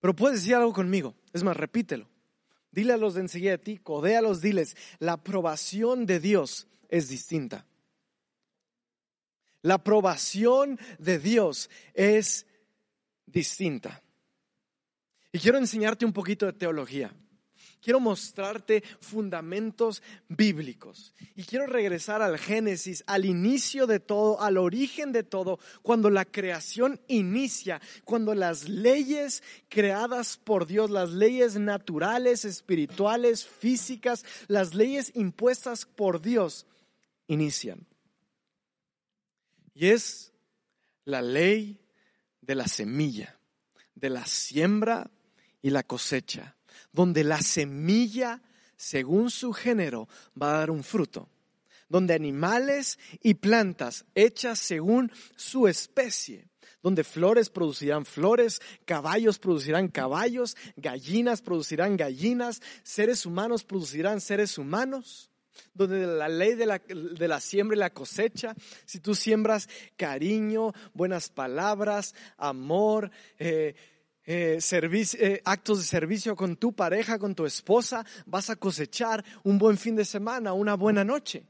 Pero 0.00 0.14
puedes 0.14 0.40
decir 0.40 0.54
algo 0.54 0.72
conmigo, 0.72 1.14
es 1.32 1.42
más, 1.42 1.56
repítelo. 1.56 2.13
Dile 2.74 2.92
a 2.94 2.96
los 2.96 3.14
de 3.14 3.20
enseguida 3.20 3.52
de 3.52 3.58
ti, 3.58 3.78
codéalos, 3.78 4.40
diles, 4.40 4.76
la 4.98 5.12
aprobación 5.12 6.06
de 6.06 6.18
Dios 6.18 6.66
es 6.88 7.08
distinta. 7.08 7.64
La 9.62 9.74
aprobación 9.74 10.80
de 10.98 11.20
Dios 11.20 11.70
es 11.94 12.46
distinta. 13.26 14.02
Y 15.30 15.38
quiero 15.38 15.58
enseñarte 15.58 16.04
un 16.04 16.12
poquito 16.12 16.46
de 16.46 16.52
teología. 16.52 17.14
Quiero 17.84 18.00
mostrarte 18.00 18.82
fundamentos 19.00 20.02
bíblicos. 20.28 21.12
Y 21.36 21.44
quiero 21.44 21.66
regresar 21.66 22.22
al 22.22 22.38
Génesis, 22.38 23.04
al 23.06 23.26
inicio 23.26 23.86
de 23.86 24.00
todo, 24.00 24.40
al 24.40 24.56
origen 24.56 25.12
de 25.12 25.22
todo, 25.22 25.58
cuando 25.82 26.08
la 26.08 26.24
creación 26.24 26.98
inicia, 27.08 27.82
cuando 28.04 28.34
las 28.34 28.70
leyes 28.70 29.42
creadas 29.68 30.38
por 30.38 30.66
Dios, 30.66 30.90
las 30.90 31.10
leyes 31.10 31.56
naturales, 31.56 32.46
espirituales, 32.46 33.46
físicas, 33.46 34.24
las 34.48 34.74
leyes 34.74 35.12
impuestas 35.14 35.84
por 35.84 36.22
Dios, 36.22 36.66
inician. 37.26 37.86
Y 39.74 39.88
es 39.88 40.32
la 41.04 41.20
ley 41.20 41.80
de 42.40 42.54
la 42.54 42.66
semilla, 42.66 43.38
de 43.94 44.08
la 44.08 44.24
siembra 44.24 45.10
y 45.60 45.68
la 45.68 45.82
cosecha 45.82 46.53
donde 46.94 47.24
la 47.24 47.42
semilla, 47.42 48.40
según 48.76 49.30
su 49.30 49.52
género, 49.52 50.08
va 50.40 50.54
a 50.54 50.58
dar 50.60 50.70
un 50.70 50.84
fruto, 50.84 51.28
donde 51.88 52.14
animales 52.14 52.98
y 53.20 53.34
plantas 53.34 54.06
hechas 54.14 54.60
según 54.60 55.12
su 55.36 55.66
especie, 55.66 56.48
donde 56.82 57.02
flores 57.02 57.50
producirán 57.50 58.06
flores, 58.06 58.62
caballos 58.84 59.40
producirán 59.40 59.88
caballos, 59.88 60.56
gallinas 60.76 61.42
producirán 61.42 61.96
gallinas, 61.96 62.62
seres 62.84 63.26
humanos 63.26 63.64
producirán 63.64 64.20
seres 64.20 64.56
humanos. 64.56 65.30
Donde 65.72 66.04
la 66.04 66.28
ley 66.28 66.54
de 66.54 66.66
la, 66.66 66.78
de 66.78 67.28
la, 67.28 67.40
siembra 67.40 67.76
y 67.76 67.78
la 67.78 67.90
cosecha, 67.90 68.54
si 68.86 68.98
tú 68.98 69.14
siembras 69.14 69.68
cariño, 69.96 70.72
buenas 70.94 71.28
palabras, 71.28 72.14
amor, 72.36 73.12
eh, 73.38 73.76
eh, 74.26 74.58
eh, 74.60 75.42
actos 75.44 75.78
de 75.78 75.84
servicio 75.84 76.34
con 76.34 76.56
tu 76.56 76.72
pareja, 76.72 77.18
con 77.18 77.34
tu 77.34 77.44
esposa, 77.44 78.04
vas 78.26 78.50
a 78.50 78.56
cosechar 78.56 79.24
un 79.42 79.58
buen 79.58 79.76
fin 79.76 79.96
de 79.96 80.04
semana, 80.04 80.52
una 80.52 80.74
buena 80.74 81.04
noche. 81.04 81.46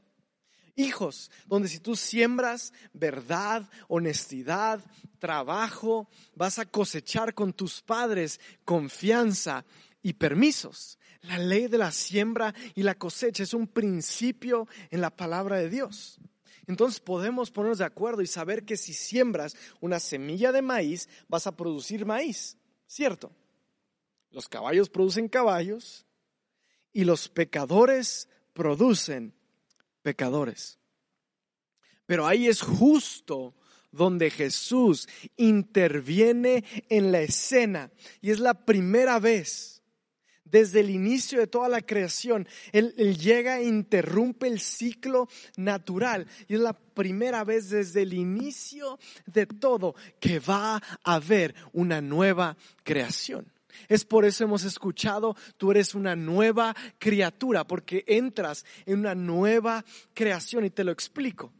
Hijos, 0.75 1.31
donde 1.45 1.69
si 1.69 1.79
tú 1.79 1.95
siembras 1.95 2.73
verdad, 2.91 3.69
honestidad, 3.87 4.83
trabajo, 5.19 6.09
vas 6.35 6.59
a 6.59 6.65
cosechar 6.65 7.33
con 7.33 7.53
tus 7.53 7.81
padres 7.81 8.41
confianza 8.65 9.63
y 10.01 10.13
permisos. 10.13 10.99
La 11.21 11.39
ley 11.39 11.67
de 11.67 11.77
la 11.77 11.91
siembra 11.91 12.53
y 12.75 12.83
la 12.83 12.95
cosecha 12.95 13.43
es 13.43 13.53
un 13.53 13.67
principio 13.67 14.67
en 14.91 14.99
la 14.99 15.09
palabra 15.09 15.57
de 15.57 15.69
Dios. 15.69 16.19
Entonces 16.67 16.99
podemos 16.99 17.51
ponernos 17.51 17.77
de 17.77 17.85
acuerdo 17.85 18.21
y 18.21 18.27
saber 18.27 18.65
que 18.65 18.75
si 18.75 18.93
siembras 18.93 19.55
una 19.79 19.99
semilla 19.99 20.51
de 20.51 20.61
maíz, 20.61 21.07
vas 21.29 21.47
a 21.47 21.55
producir 21.55 22.05
maíz. 22.05 22.57
Cierto, 22.87 23.31
los 24.31 24.47
caballos 24.47 24.89
producen 24.89 25.27
caballos 25.27 26.05
y 26.93 27.03
los 27.03 27.29
pecadores 27.29 28.29
producen 28.53 29.33
pecadores. 30.01 30.79
Pero 32.05 32.27
ahí 32.27 32.47
es 32.47 32.61
justo 32.61 33.55
donde 33.91 34.29
Jesús 34.29 35.07
interviene 35.37 36.63
en 36.89 37.11
la 37.11 37.21
escena 37.21 37.91
y 38.21 38.31
es 38.31 38.39
la 38.39 38.65
primera 38.65 39.19
vez 39.19 39.74
desde 40.45 40.79
el 40.79 40.89
inicio 40.89 41.39
de 41.39 41.47
toda 41.47 41.67
la 41.67 41.81
creación. 41.81 42.47
Él, 42.71 42.93
llega 43.17 43.59
e 43.59 43.65
interrumpe 43.65 44.47
el 44.47 44.59
ciclo 44.59 45.27
natural. 45.57 46.27
Y 46.47 46.55
es 46.55 46.59
la 46.59 46.73
primera 46.73 47.43
vez 47.43 47.69
desde 47.69 48.03
el 48.03 48.13
inicio 48.13 48.97
de 49.25 49.45
todo 49.45 49.95
que 50.19 50.39
va 50.39 50.77
a 51.03 51.15
haber 51.15 51.55
una 51.73 52.01
nueva 52.01 52.55
creación. 52.83 53.51
Es 53.89 54.05
por 54.05 54.23
eso 54.23 54.45
hemos 54.45 54.63
escuchado, 54.63 55.35
tú 55.57 55.71
eres 55.71 55.95
una 55.95 56.15
nueva 56.15 56.73
criatura, 56.97 57.67
porque 57.67 58.05
entras 58.07 58.63
en 58.85 58.99
una 58.99 59.15
nueva 59.15 59.83
creación 60.13 60.63
y 60.63 60.69
te 60.69 60.85
lo 60.85 60.91
explico. 60.91 61.51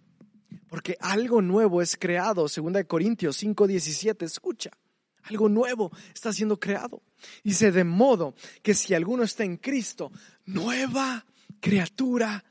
Porque 0.70 0.98
algo 1.02 1.42
nuevo 1.42 1.82
es 1.82 1.98
creado, 1.98 2.48
2 2.48 2.86
Corintios 2.88 3.38
5:17, 3.44 4.24
escucha. 4.24 4.72
Algo 5.26 5.50
nuevo 5.50 5.92
está 6.14 6.32
siendo 6.32 6.60
creado. 6.60 7.02
Dice, 7.44 7.72
de 7.72 7.84
modo 7.84 8.36
que 8.62 8.74
si 8.74 8.94
alguno 8.94 9.24
está 9.24 9.44
en 9.44 9.58
Cristo, 9.58 10.12
nueva 10.46 11.26
criatura 11.60 12.44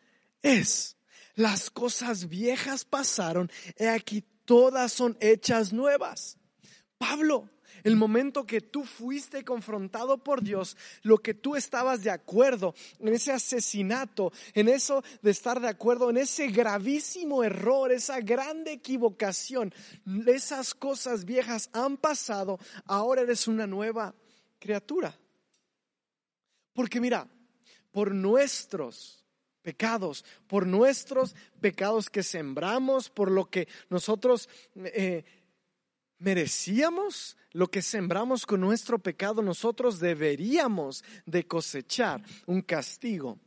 es. 0.42 0.96
Las 1.36 1.70
cosas 1.70 2.28
viejas 2.28 2.84
pasaron, 2.84 3.50
he 3.76 3.88
aquí 3.88 4.24
todas 4.44 4.92
son 4.92 5.16
hechas 5.20 5.72
nuevas. 5.72 6.38
Pablo 6.98 7.48
El 7.84 7.96
momento 7.96 8.46
que 8.46 8.62
tú 8.62 8.84
fuiste 8.84 9.44
confrontado 9.44 10.16
por 10.16 10.42
Dios, 10.42 10.76
lo 11.02 11.18
que 11.18 11.34
tú 11.34 11.54
estabas 11.54 12.02
de 12.02 12.10
acuerdo 12.10 12.74
en 12.98 13.08
ese 13.08 13.30
asesinato, 13.30 14.32
en 14.54 14.70
eso 14.70 15.04
de 15.20 15.30
estar 15.30 15.60
de 15.60 15.68
acuerdo, 15.68 16.08
en 16.08 16.16
ese 16.16 16.48
gravísimo 16.48 17.44
error, 17.44 17.92
esa 17.92 18.20
grande 18.20 18.72
equivocación, 18.72 19.72
esas 20.26 20.74
cosas 20.74 21.26
viejas 21.26 21.68
han 21.74 21.98
pasado, 21.98 22.58
ahora 22.86 23.20
eres 23.20 23.46
una 23.46 23.66
nueva 23.66 24.14
criatura. 24.58 25.14
Porque 26.72 27.00
mira, 27.00 27.28
por 27.92 28.14
nuestros 28.14 29.24
pecados, 29.60 30.24
por 30.46 30.66
nuestros 30.66 31.34
pecados 31.60 32.08
que 32.08 32.22
sembramos, 32.22 33.10
por 33.10 33.30
lo 33.30 33.50
que 33.50 33.68
nosotros 33.88 34.48
eh, 34.74 35.24
merecíamos, 36.24 37.36
lo 37.52 37.68
que 37.68 37.82
sembramos 37.82 38.46
con 38.46 38.60
nuestro 38.60 38.98
pecado, 38.98 39.42
nosotros 39.42 40.00
deberíamos 40.00 41.04
de 41.26 41.46
cosechar 41.46 42.22
un 42.46 42.62
castigo 42.62 43.38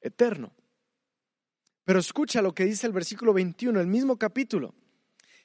eterno. 0.00 0.52
Pero 1.84 1.98
escucha 1.98 2.42
lo 2.42 2.54
que 2.54 2.64
dice 2.64 2.86
el 2.86 2.92
versículo 2.92 3.32
21, 3.32 3.80
el 3.80 3.86
mismo 3.86 4.18
capítulo. 4.18 4.74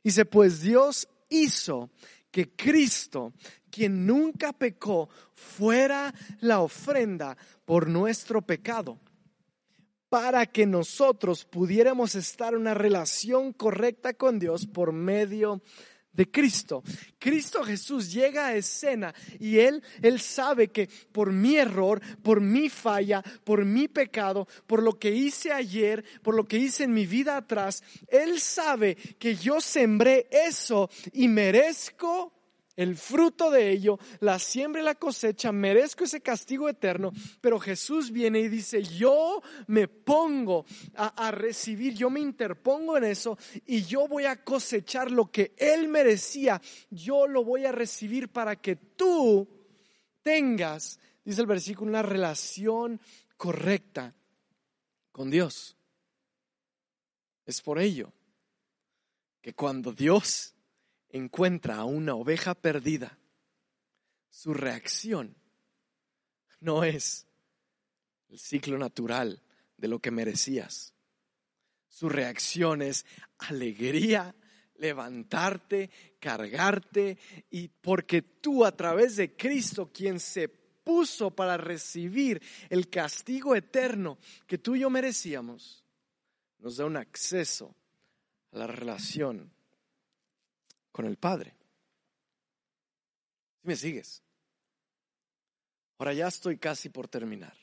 Dice, 0.04 0.26
pues 0.26 0.62
Dios 0.62 1.08
hizo 1.30 1.92
que 2.32 2.56
Cristo, 2.56 3.34
quien 3.70 4.06
nunca 4.06 4.52
pecó, 4.54 5.10
fuera 5.34 6.14
la 6.40 6.62
ofrenda 6.62 7.38
por 7.66 7.88
nuestro 7.88 8.42
pecado, 8.42 9.00
para 10.10 10.48
que 10.48 10.66
nosotros 10.66 11.46
pudiéramos 11.46 12.16
estar 12.16 12.54
en 12.54 12.62
una 12.62 12.74
relación 12.74 13.54
correcta 13.54 14.14
con 14.14 14.40
Dios 14.40 14.66
por 14.66 14.92
medio 14.92 15.58
de 15.58 15.60
Cristo. 16.32 16.84
Cristo 17.18 17.64
Jesús 17.64 18.12
llega 18.12 18.48
a 18.48 18.56
escena 18.56 19.14
y 19.40 19.60
él 19.60 19.82
él 20.02 20.20
sabe 20.20 20.70
que 20.70 20.90
por 21.12 21.32
mi 21.32 21.56
error, 21.56 22.02
por 22.22 22.42
mi 22.42 22.70
falla, 22.70 23.24
por 23.44 23.66
mi 23.66 23.88
pecado, 23.88 24.48
por 24.68 24.84
lo 24.84 24.98
que 25.00 25.12
hice 25.12 25.52
ayer, 25.52 26.04
por 26.22 26.36
lo 26.36 26.48
que 26.48 26.58
hice 26.58 26.84
en 26.84 26.94
mi 26.94 27.06
vida 27.06 27.38
atrás, 27.38 27.84
él 28.08 28.40
sabe 28.40 28.96
que 28.96 29.36
yo 29.36 29.62
sembré 29.62 30.28
eso 30.32 30.90
y 31.14 31.28
merezco 31.28 32.39
el 32.80 32.96
fruto 32.96 33.52
de 33.52 33.72
ello, 33.72 34.00
la 34.22 34.40
siembra 34.40 34.82
y 34.82 34.86
la 34.86 34.96
cosecha, 34.96 35.52
merezco 35.52 36.06
ese 36.06 36.22
castigo 36.22 36.70
eterno, 36.70 37.12
pero 37.42 37.60
Jesús 37.60 38.10
viene 38.10 38.40
y 38.40 38.48
dice, 38.48 38.82
yo 38.82 39.42
me 39.68 39.90
pongo 39.90 40.66
a, 40.96 41.30
recibir, 41.32 41.94
yo 41.94 42.10
me 42.10 42.22
interpongo 42.22 42.96
en 42.96 43.04
eso 43.04 43.38
y 43.66 43.84
yo 43.84 44.08
voy 44.08 44.24
a 44.24 44.46
cosechar 44.46 45.12
lo 45.12 45.30
que 45.30 45.54
Él 45.58 45.90
merecía, 45.90 46.62
yo 46.90 47.28
lo 47.28 47.44
voy 47.44 47.66
a 47.66 47.74
recibir 47.74 48.30
para 48.30 48.56
que 48.56 48.78
tú 48.78 49.46
tengas, 50.24 51.02
dice 51.26 51.42
el 51.42 51.48
versículo, 51.48 51.90
una 51.90 52.02
relación 52.02 53.02
correcta 53.36 54.16
con 55.12 55.30
Dios. 55.30 55.76
Es 57.46 57.62
por 57.62 57.78
ello 57.78 58.14
que 59.42 59.54
cuando 59.54 59.92
Dios 59.92 60.56
encuentra 61.10 61.78
a 61.78 61.86
una 61.86 62.16
oveja 62.16 62.56
perdida, 62.56 63.18
su 64.30 64.54
reacción 64.54 65.36
no 66.60 66.84
es 66.84 67.28
el 68.30 68.40
ciclo 68.40 68.78
natural 68.78 69.42
de 69.78 69.88
lo 69.88 70.00
que 70.00 70.12
merecías. 70.12 70.94
Su 71.88 72.10
reacción 72.10 72.82
es 72.82 73.06
alegría, 73.40 74.36
levantarte, 74.76 75.90
cargarte, 76.20 77.18
y 77.50 77.68
porque 77.68 78.22
tú 78.22 78.64
a 78.66 78.76
través 78.76 79.16
de 79.16 79.36
Cristo, 79.36 79.92
quien 79.92 80.20
se 80.20 80.48
puso 80.48 81.32
para 81.32 81.58
recibir 81.58 82.42
el 82.70 82.90
castigo 82.90 83.56
eterno 83.56 84.18
que 84.48 84.58
tú 84.58 84.76
y 84.76 84.82
yo 84.82 84.90
merecíamos, 84.90 85.84
nos 86.60 86.78
da 86.78 86.86
un 86.86 86.98
acceso 86.98 87.76
a 88.52 88.60
la 88.60 88.68
relación 88.68 89.52
con 91.00 91.06
el 91.06 91.16
Padre. 91.16 91.56
Si 93.62 93.68
me 93.70 93.78
sigues? 93.78 94.22
Ahora 95.98 96.12
ya 96.14 96.28
estoy 96.28 96.58
casi 96.58 96.90
por 96.90 97.08
terminar. 97.08 97.56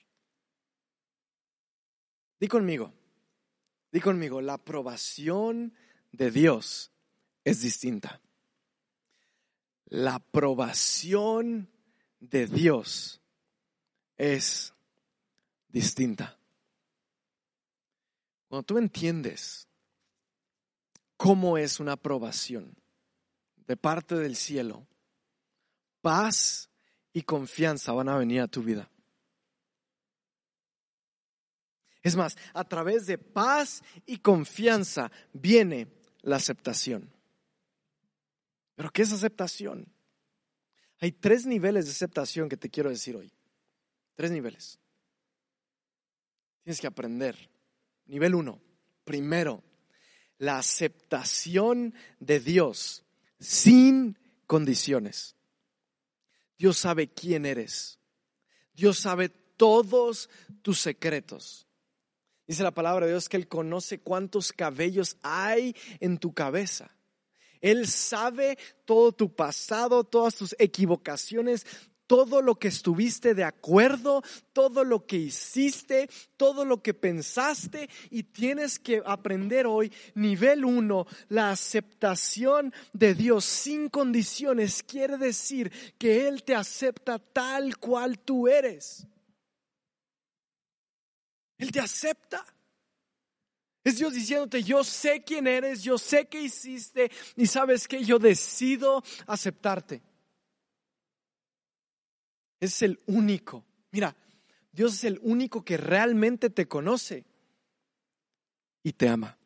Di 2.41 2.49
conmigo, 2.49 2.95
di 3.93 4.01
conmigo, 4.01 4.41
la 4.41 4.55
aprobación 4.55 5.75
de 6.13 6.31
Dios 6.31 6.91
es 7.45 7.61
distinta. 7.61 8.23
La 9.85 10.15
aprobación 10.15 11.69
de 12.21 12.47
Dios 12.47 13.21
es 14.17 14.73
distinta. 15.69 16.39
Cuando 18.49 18.65
tú 18.65 18.79
entiendes 18.79 19.69
cómo 21.19 21.59
es 21.59 21.81
una 21.81 21.93
aprobación, 21.93 22.75
de 23.67 23.77
parte 23.77 24.15
del 24.15 24.37
cielo, 24.37 24.87
paz 26.01 26.71
y 27.13 27.23
confianza 27.23 27.93
van 27.93 28.09
a 28.09 28.17
venir 28.17 28.41
a 28.41 28.49
tu 28.49 28.63
vida. 28.63 28.91
Es 32.03 32.15
más, 32.15 32.37
a 32.55 32.63
través 32.63 33.07
de 33.07 33.19
paz 33.19 33.83
y 34.07 34.19
confianza 34.19 35.11
viene 35.33 35.89
la 36.23 36.37
aceptación. 36.37 37.11
¿Pero 38.77 38.91
qué 38.91 39.03
es 39.03 39.13
aceptación? 39.13 39.93
Hay 41.01 41.13
tres 41.13 41.47
niveles 41.47 41.87
de 41.87 41.91
aceptación 41.91 42.49
que 42.49 42.57
te 42.57 42.71
quiero 42.71 42.91
decir 42.91 43.17
hoy. 43.17 43.33
Tres 44.15 44.31
niveles. 44.31 44.79
Tienes 46.63 46.81
que 46.81 46.87
aprender. 46.87 47.51
Nivel 48.07 48.35
uno. 48.35 48.61
Primero, 49.05 49.63
la 50.39 50.59
aceptación 50.59 51.95
de 52.21 52.41
Dios 52.41 53.06
sin 53.39 54.19
condiciones. 54.47 55.37
Dios 56.59 56.79
sabe 56.79 57.09
quién 57.09 57.47
eres. 57.47 57.99
Dios 58.73 58.99
sabe 58.99 59.29
todos 59.29 60.29
tus 60.63 60.81
secretos. 60.81 61.67
Dice 62.47 62.63
la 62.63 62.73
palabra 62.73 63.07
de 63.07 63.13
Dios 63.13 63.29
que 63.29 63.37
Él 63.37 63.49
conoce 63.49 64.01
cuántos 64.01 64.53
cabellos 64.53 65.17
hay 65.23 65.75
en 66.01 66.19
tu 66.19 66.33
cabeza. 66.33 66.97
Él 67.61 67.89
sabe 67.89 68.59
todo 68.85 69.13
tu 69.13 69.35
pasado, 69.35 70.05
todas 70.05 70.37
tus 70.37 70.55
equivocaciones, 70.59 71.67
todo 72.07 72.43
lo 72.43 72.57
que 72.57 72.69
estuviste 72.69 73.35
de 73.35 73.45
acuerdo, 73.45 74.23
todo 74.53 74.85
lo 74.85 75.07
que 75.07 75.17
hiciste, 75.17 76.09
todo 76.37 76.65
lo 76.65 76.83
que 76.83 76.95
pensaste 76.95 77.89
y 78.11 78.25
tienes 78.25 78.79
que 78.79 79.03
aprender 79.05 79.67
hoy, 79.67 79.93
nivel 80.15 80.65
uno, 80.65 81.07
la 81.29 81.51
aceptación 81.51 82.73
de 82.93 83.15
Dios 83.15 83.45
sin 83.45 83.89
condiciones 83.89 84.83
quiere 84.83 85.19
decir 85.19 85.73
que 85.99 86.29
Él 86.29 86.43
te 86.43 86.55
acepta 86.55 87.19
tal 87.19 87.79
cual 87.79 88.19
tú 88.19 88.49
eres. 88.49 89.07
Él 91.59 91.73
te 91.73 91.81
acepta. 91.81 92.45
Es 93.83 93.99
Dios 93.99 94.13
diciéndote, 94.13 94.63
yo 94.65 94.83
sé 94.83 95.23
quién 95.25 95.47
eres, 95.47 95.83
yo 95.83 95.97
sé 95.97 96.27
qué 96.27 96.43
hiciste 96.43 97.11
y 97.37 97.47
sabes 97.47 97.87
que 97.87 98.05
yo 98.05 98.19
decido 98.19 99.03
aceptarte 99.27 100.03
es 102.61 102.83
el 102.83 103.01
único. 103.07 103.65
Mira, 103.91 104.17
Dios 104.73 104.95
es 104.95 105.05
el 105.05 105.21
único 105.23 105.65
que 105.65 105.77
realmente 105.77 106.51
te 106.51 106.69
conoce 106.69 107.25
y 108.83 108.93
te 108.93 109.09
ama. 109.09 109.39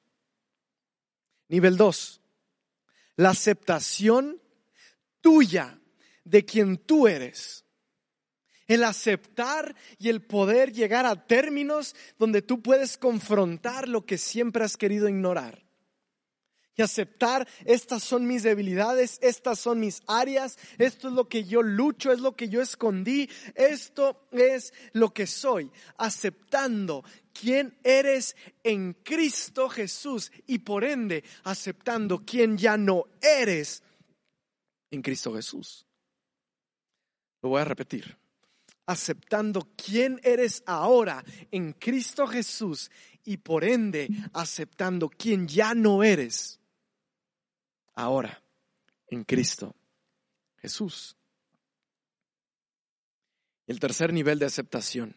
Nivel 1.49 1.77
2. 1.77 2.20
La 3.16 3.31
aceptación 3.31 4.40
tuya 5.20 5.79
de 6.25 6.44
quien 6.44 6.79
tú 6.79 7.09
eres. 7.09 7.64
El 8.66 8.85
aceptar 8.85 9.75
y 9.99 10.09
el 10.09 10.23
poder 10.23 10.73
llegar 10.73 11.07
a 11.07 11.27
términos 11.27 11.96
donde 12.18 12.40
tú 12.40 12.62
puedes 12.62 12.96
confrontar 12.96 13.88
lo 13.88 14.07
que 14.07 14.16
siempre 14.16 14.64
has 14.64 14.77
querido 14.77 15.09
ignorar 15.09 15.69
y 16.81 16.83
aceptar, 16.83 17.47
estas 17.66 18.03
son 18.03 18.27
mis 18.27 18.43
debilidades, 18.43 19.19
estas 19.21 19.59
son 19.59 19.81
mis 19.81 20.03
áreas, 20.07 20.59
esto 20.79 21.09
es 21.09 21.14
lo 21.14 21.29
que 21.29 21.45
yo 21.45 21.62
lucho, 21.62 22.11
es 22.11 22.21
lo 22.21 22.35
que 22.35 22.49
yo 22.49 22.62
escondí, 22.62 23.29
esto 23.55 24.27
es 24.33 24.73
lo 24.95 25.12
que 25.12 25.27
soy, 25.27 25.71
aceptando 25.99 27.05
quién 27.35 27.79
eres 27.85 28.35
en 28.64 28.95
Cristo 28.95 29.69
Jesús 29.69 30.33
y 30.47 30.61
por 30.61 30.85
ende 30.85 31.23
aceptando 31.45 32.25
quién 32.25 32.57
ya 32.57 32.79
no 32.79 33.05
eres 33.21 33.83
en 34.90 35.03
Cristo 35.03 35.35
Jesús. 35.35 35.85
Lo 37.43 37.51
voy 37.51 37.61
a 37.61 37.64
repetir. 37.64 38.16
Aceptando 38.87 39.69
quién 39.77 40.19
eres 40.25 40.62
ahora 40.64 41.23
en 41.51 41.75
Cristo 41.75 42.27
Jesús 42.27 42.90
y 43.23 43.37
por 43.37 43.64
ende 43.64 44.09
aceptando 44.33 45.11
quién 45.11 45.47
ya 45.47 45.75
no 45.75 46.03
eres 46.03 46.60
ahora 48.01 48.43
en 49.09 49.25
Cristo 49.25 49.75
Jesús. 50.59 51.17
El 53.67 53.79
tercer 53.79 54.13
nivel 54.13 54.39
de 54.39 54.47
aceptación 54.47 55.17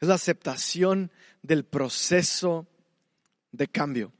es 0.00 0.08
la 0.08 0.14
aceptación 0.14 1.12
del 1.42 1.64
proceso 1.64 2.66
de 3.52 3.68
cambio. 3.68 4.12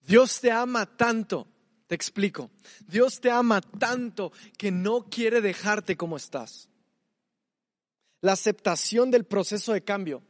Dios 0.00 0.40
te 0.40 0.50
ama 0.50 0.84
tanto, 0.96 1.46
te 1.86 1.94
explico, 1.94 2.50
Dios 2.86 3.20
te 3.20 3.30
ama 3.30 3.60
tanto 3.60 4.32
que 4.58 4.70
no 4.70 5.04
quiere 5.04 5.40
dejarte 5.40 5.96
como 5.96 6.16
estás. 6.16 6.68
La 8.20 8.32
aceptación 8.32 9.10
del 9.10 9.24
proceso 9.24 9.72
de 9.72 9.84
cambio 9.84 10.22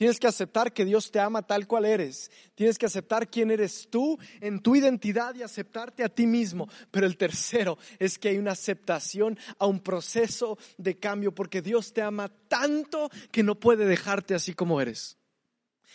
Tienes 0.00 0.18
que 0.18 0.26
aceptar 0.26 0.72
que 0.72 0.86
Dios 0.86 1.10
te 1.10 1.20
ama 1.20 1.42
tal 1.42 1.66
cual 1.66 1.84
eres. 1.84 2.30
Tienes 2.54 2.78
que 2.78 2.86
aceptar 2.86 3.28
quién 3.28 3.50
eres 3.50 3.86
tú 3.90 4.18
en 4.40 4.60
tu 4.60 4.74
identidad 4.74 5.34
y 5.34 5.42
aceptarte 5.42 6.02
a 6.02 6.08
ti 6.08 6.26
mismo. 6.26 6.70
Pero 6.90 7.04
el 7.04 7.18
tercero 7.18 7.76
es 7.98 8.18
que 8.18 8.30
hay 8.30 8.38
una 8.38 8.52
aceptación 8.52 9.38
a 9.58 9.66
un 9.66 9.78
proceso 9.78 10.56
de 10.78 10.98
cambio 10.98 11.34
porque 11.34 11.60
Dios 11.60 11.92
te 11.92 12.00
ama 12.00 12.32
tanto 12.48 13.10
que 13.30 13.42
no 13.42 13.60
puede 13.60 13.84
dejarte 13.84 14.34
así 14.34 14.54
como 14.54 14.80
eres. 14.80 15.19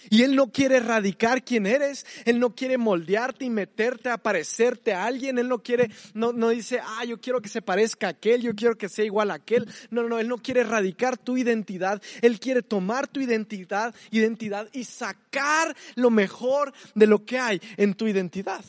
Y 0.09 0.23
Él 0.23 0.35
no 0.35 0.51
quiere 0.51 0.77
erradicar 0.77 1.43
quién 1.43 1.65
eres, 1.65 2.05
Él 2.25 2.39
no 2.39 2.55
quiere 2.55 2.77
moldearte 2.77 3.45
y 3.45 3.49
meterte 3.49 4.09
a 4.09 4.17
parecerte 4.17 4.93
a 4.93 5.05
alguien, 5.05 5.37
Él 5.37 5.47
no 5.47 5.63
quiere, 5.63 5.89
no, 6.13 6.31
no 6.31 6.49
dice, 6.49 6.79
ah, 6.81 7.05
yo 7.05 7.19
quiero 7.19 7.41
que 7.41 7.49
se 7.49 7.61
parezca 7.61 8.07
a 8.07 8.11
aquel, 8.11 8.41
yo 8.41 8.55
quiero 8.55 8.77
que 8.77 8.89
sea 8.89 9.05
igual 9.05 9.31
a 9.31 9.35
aquel. 9.35 9.67
No, 9.89 10.03
no, 10.03 10.19
Él 10.19 10.27
no 10.27 10.37
quiere 10.37 10.61
erradicar 10.61 11.17
tu 11.17 11.37
identidad, 11.37 12.01
Él 12.21 12.39
quiere 12.39 12.61
tomar 12.61 13.07
tu 13.07 13.19
identidad, 13.19 13.95
identidad 14.11 14.69
y 14.73 14.83
sacar 14.83 15.75
lo 15.95 16.09
mejor 16.09 16.73
de 16.93 17.07
lo 17.07 17.25
que 17.25 17.39
hay 17.39 17.61
en 17.77 17.93
tu 17.93 18.07
identidad. 18.07 18.63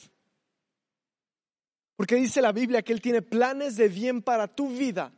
Porque 1.96 2.16
dice 2.16 2.42
la 2.42 2.52
Biblia 2.52 2.82
que 2.82 2.92
Él 2.92 3.00
tiene 3.00 3.22
planes 3.22 3.76
de 3.76 3.88
bien 3.88 4.22
para 4.22 4.48
tu 4.48 4.68
vida 4.68 5.12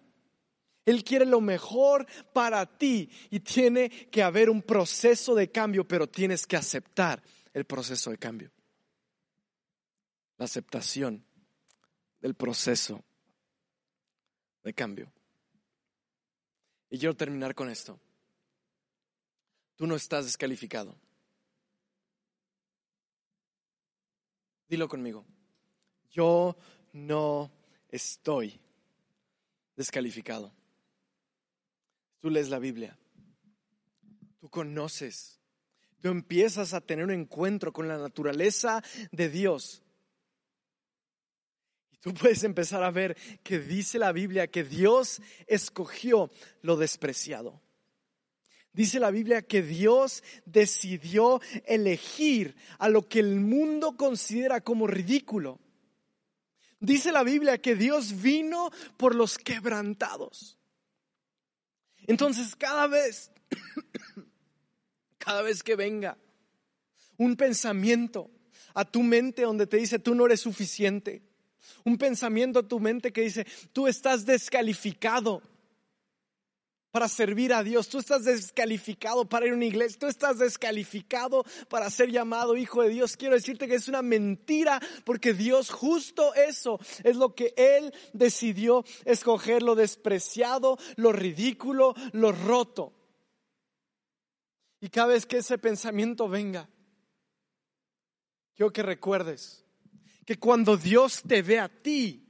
él 0.89 1.05
quiere 1.05 1.27
lo 1.27 1.41
mejor 1.41 2.07
para 2.33 2.65
ti 2.65 3.11
y 3.31 3.41
tiene 3.41 3.91
que 3.91 4.23
haber 4.23 4.49
un 4.49 4.63
proceso 4.63 5.35
de 5.35 5.51
cambio, 5.51 5.87
pero 5.87 6.09
tienes 6.09 6.47
que 6.47 6.57
aceptar 6.57 7.23
el 7.53 7.67
proceso 7.67 8.11
de 8.11 8.19
cambio. 8.19 8.51
La 10.39 10.47
aceptación 10.47 11.25
del 12.21 12.35
proceso 12.35 13.05
de 14.63 14.73
cambio. 14.73 15.13
Y 16.91 16.99
quiero 16.99 17.15
terminar 17.15 17.55
con 17.55 17.69
esto. 17.69 18.01
Tú 19.77 19.87
no 19.87 19.95
estás 19.95 20.25
descalificado. 20.25 20.97
Dilo 24.69 24.89
conmigo. 24.89 25.27
Yo 26.11 26.57
no 26.93 27.51
estoy 27.91 28.59
descalificado. 29.77 30.58
Tú 32.21 32.31
lees 32.31 32.49
la 32.49 32.59
Biblia, 32.59 32.99
tú 34.41 34.49
conoces, 34.49 35.41
tú 36.01 36.09
empiezas 36.09 36.75
a 36.75 36.81
tener 36.81 37.05
un 37.05 37.13
encuentro 37.13 37.73
con 37.73 37.87
la 37.87 37.97
naturaleza 37.97 38.83
de 39.13 39.29
Dios. 39.29 39.83
Y 41.93 41.99
tú 41.99 42.13
puedes 42.15 42.43
empezar 42.43 42.83
a 42.83 42.91
ver 42.91 43.17
que 43.43 43.61
dice 43.61 43.99
la 43.99 44.13
Biblia 44.13 44.49
que 44.49 44.65
Dios 44.65 45.23
escogió 45.47 46.31
lo 46.63 46.77
despreciado. 46.77 47.61
Dice 48.73 49.01
la 49.01 49.11
Biblia 49.11 49.43
que 49.43 49.63
Dios 49.63 50.23
decidió 50.45 51.41
elegir 51.67 52.55
a 52.79 52.89
lo 52.89 53.09
que 53.09 53.21
el 53.21 53.41
mundo 53.41 53.97
considera 53.97 54.61
como 54.61 54.87
ridículo. 54.87 55.59
Dice 56.79 57.11
la 57.11 57.25
Biblia 57.25 57.59
que 57.59 57.75
Dios 57.75 58.21
vino 58.23 58.71
por 58.97 59.15
los 59.15 59.39
quebrantados. 59.39 60.58
Entonces, 62.09 62.57
cada 62.57 62.87
vez, 62.87 63.31
cada 65.19 65.43
vez 65.43 65.63
que 65.63 65.77
venga 65.77 66.17
un 67.19 67.37
pensamiento 67.37 68.31
a 68.75 68.85
tu 68.85 69.03
mente 69.03 69.43
donde 69.43 69.67
te 69.67 69.77
dice 69.77 69.99
tú 69.99 70.15
no 70.15 70.25
eres 70.27 70.41
suficiente, 70.41 71.23
un 71.85 71.99
pensamiento 71.99 72.61
a 72.61 72.67
tu 72.67 72.81
mente 72.81 73.13
que 73.13 73.21
dice 73.21 73.47
tú 73.73 73.87
estás 73.87 74.25
descalificado 74.25 75.43
para 76.91 77.09
servir 77.09 77.53
a 77.53 77.63
Dios, 77.63 77.89
tú 77.89 77.99
estás 77.99 78.25
descalificado 78.25 79.29
para 79.29 79.47
ir 79.47 79.53
a 79.53 79.57
una 79.57 79.67
iglesia, 79.67 79.99
tú 79.99 80.07
estás 80.07 80.39
descalificado 80.39 81.45
para 81.69 81.91
ser 81.91 82.11
llamado 82.11 82.57
hijo 82.57 82.83
de 82.83 82.89
Dios. 82.89 83.17
Quiero 83.17 83.35
decirte 83.35 83.69
que 83.69 83.75
es 83.75 83.89
una 83.89 84.03
mentira 84.03 84.81
porque 85.05 85.35
Dios 85.35 85.71
justo 85.71 86.35
eso 86.35 86.81
es 87.05 87.17
lo 87.17 87.35
que 87.35 87.53
Él 87.57 87.93
decidió 88.13 88.85
escoger, 89.05 89.63
lo 89.63 89.75
despreciado, 89.75 90.79
lo 90.97 91.13
ridículo, 91.13 91.95
lo 92.13 92.33
roto. 92.33 92.95
Y 94.81 94.89
cada 94.89 95.09
vez 95.09 95.27
que 95.27 95.39
ese 95.39 95.59
pensamiento 95.59 96.29
venga, 96.29 96.69
quiero 98.55 98.73
que 98.73 98.83
recuerdes 98.83 99.65
que 100.25 100.39
cuando 100.39 100.77
Dios 100.77 101.23
te 101.27 101.43
ve 101.43 101.59
a 101.59 101.69
ti, 101.69 102.28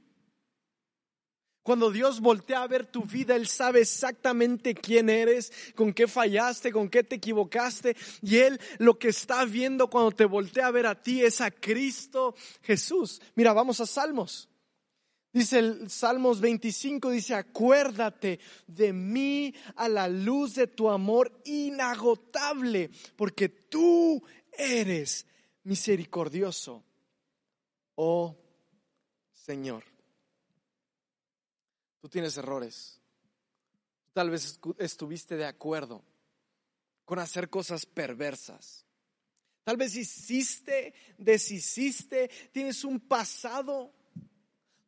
cuando 1.63 1.91
Dios 1.91 2.19
voltea 2.19 2.63
a 2.63 2.67
ver 2.67 2.85
tu 2.85 3.03
vida, 3.03 3.35
Él 3.35 3.47
sabe 3.47 3.81
exactamente 3.81 4.73
quién 4.73 5.09
eres, 5.09 5.51
con 5.75 5.93
qué 5.93 6.07
fallaste, 6.07 6.71
con 6.71 6.89
qué 6.89 7.03
te 7.03 7.15
equivocaste. 7.15 7.95
Y 8.21 8.37
Él 8.37 8.59
lo 8.77 8.97
que 8.97 9.09
está 9.09 9.45
viendo 9.45 9.89
cuando 9.89 10.11
te 10.11 10.25
voltea 10.25 10.67
a 10.67 10.71
ver 10.71 10.87
a 10.87 11.01
ti 11.01 11.21
es 11.21 11.41
a 11.41 11.51
Cristo 11.51 12.35
Jesús. 12.63 13.21
Mira, 13.35 13.53
vamos 13.53 13.79
a 13.81 13.85
Salmos. 13.85 14.49
Dice 15.31 15.87
Salmos 15.89 16.41
25, 16.41 17.11
dice, 17.11 17.35
acuérdate 17.35 18.39
de 18.65 18.91
mí 18.93 19.53
a 19.75 19.87
la 19.87 20.07
luz 20.07 20.55
de 20.55 20.65
tu 20.65 20.89
amor 20.89 21.31
inagotable, 21.45 22.89
porque 23.15 23.47
tú 23.47 24.23
eres 24.51 25.27
misericordioso, 25.63 26.83
oh 27.93 28.35
Señor. 29.33 29.88
Tú 31.99 32.09
tienes 32.09 32.37
errores. 32.37 32.99
Tal 34.13 34.29
vez 34.29 34.59
estuviste 34.77 35.35
de 35.35 35.45
acuerdo 35.45 36.03
con 37.05 37.19
hacer 37.19 37.49
cosas 37.49 37.85
perversas. 37.85 38.85
Tal 39.63 39.77
vez 39.77 39.95
hiciste, 39.95 40.93
deshiciste, 41.17 42.29
tienes 42.51 42.83
un 42.83 42.99
pasado 42.99 43.93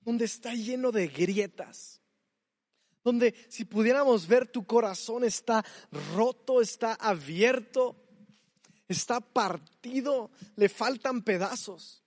donde 0.02 0.26
está 0.26 0.54
lleno 0.54 0.92
de 0.92 1.08
grietas. 1.08 2.02
Donde 3.04 3.36
si 3.50 3.66
pudiéramos 3.66 4.28
ver 4.28 4.48
tu 4.48 4.66
corazón 4.66 5.24
está 5.24 5.66
roto, 6.14 6.62
está 6.62 6.94
abierto, 6.94 7.96
está 8.88 9.20
partido, 9.20 10.30
le 10.56 10.70
faltan 10.70 11.24
pedazos. 11.24 12.04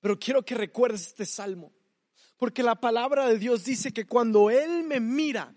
Pero 0.00 0.18
quiero 0.18 0.44
que 0.44 0.54
recuerdes 0.54 1.08
este 1.08 1.26
salmo. 1.26 1.72
Porque 2.36 2.62
la 2.62 2.74
palabra 2.74 3.28
de 3.28 3.38
Dios 3.38 3.64
dice 3.64 3.92
que 3.92 4.06
cuando 4.06 4.50
Él 4.50 4.84
me 4.84 5.00
mira, 5.00 5.54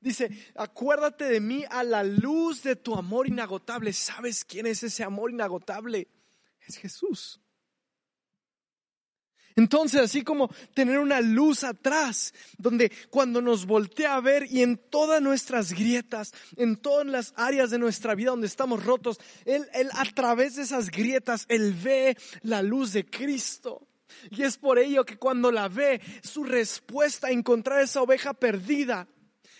dice, 0.00 0.30
acuérdate 0.54 1.24
de 1.24 1.40
mí 1.40 1.64
a 1.70 1.82
la 1.82 2.04
luz 2.04 2.62
de 2.62 2.76
tu 2.76 2.94
amor 2.94 3.28
inagotable. 3.28 3.92
¿Sabes 3.92 4.44
quién 4.44 4.66
es 4.66 4.82
ese 4.82 5.04
amor 5.04 5.30
inagotable? 5.30 6.08
Es 6.60 6.76
Jesús. 6.76 7.40
Entonces, 9.58 10.00
así 10.00 10.22
como 10.22 10.54
tener 10.72 11.00
una 11.00 11.20
luz 11.20 11.64
atrás, 11.64 12.32
donde 12.58 12.92
cuando 13.10 13.42
nos 13.42 13.66
voltea 13.66 14.14
a 14.14 14.20
ver 14.20 14.46
y 14.48 14.62
en 14.62 14.76
todas 14.76 15.20
nuestras 15.20 15.72
grietas, 15.72 16.32
en 16.56 16.76
todas 16.76 17.04
las 17.06 17.34
áreas 17.34 17.70
de 17.70 17.80
nuestra 17.80 18.14
vida 18.14 18.30
donde 18.30 18.46
estamos 18.46 18.84
rotos, 18.84 19.18
él, 19.44 19.66
él 19.72 19.88
a 19.94 20.04
través 20.14 20.54
de 20.54 20.62
esas 20.62 20.92
grietas, 20.92 21.44
Él 21.48 21.74
ve 21.74 22.16
la 22.42 22.62
luz 22.62 22.92
de 22.92 23.04
Cristo. 23.04 23.87
Y 24.30 24.42
es 24.42 24.56
por 24.56 24.78
ello 24.78 25.04
que 25.04 25.18
cuando 25.18 25.50
la 25.50 25.68
ve, 25.68 26.00
su 26.22 26.44
respuesta 26.44 27.28
a 27.28 27.30
encontrar 27.30 27.82
esa 27.82 28.02
oveja 28.02 28.34
perdida 28.34 29.08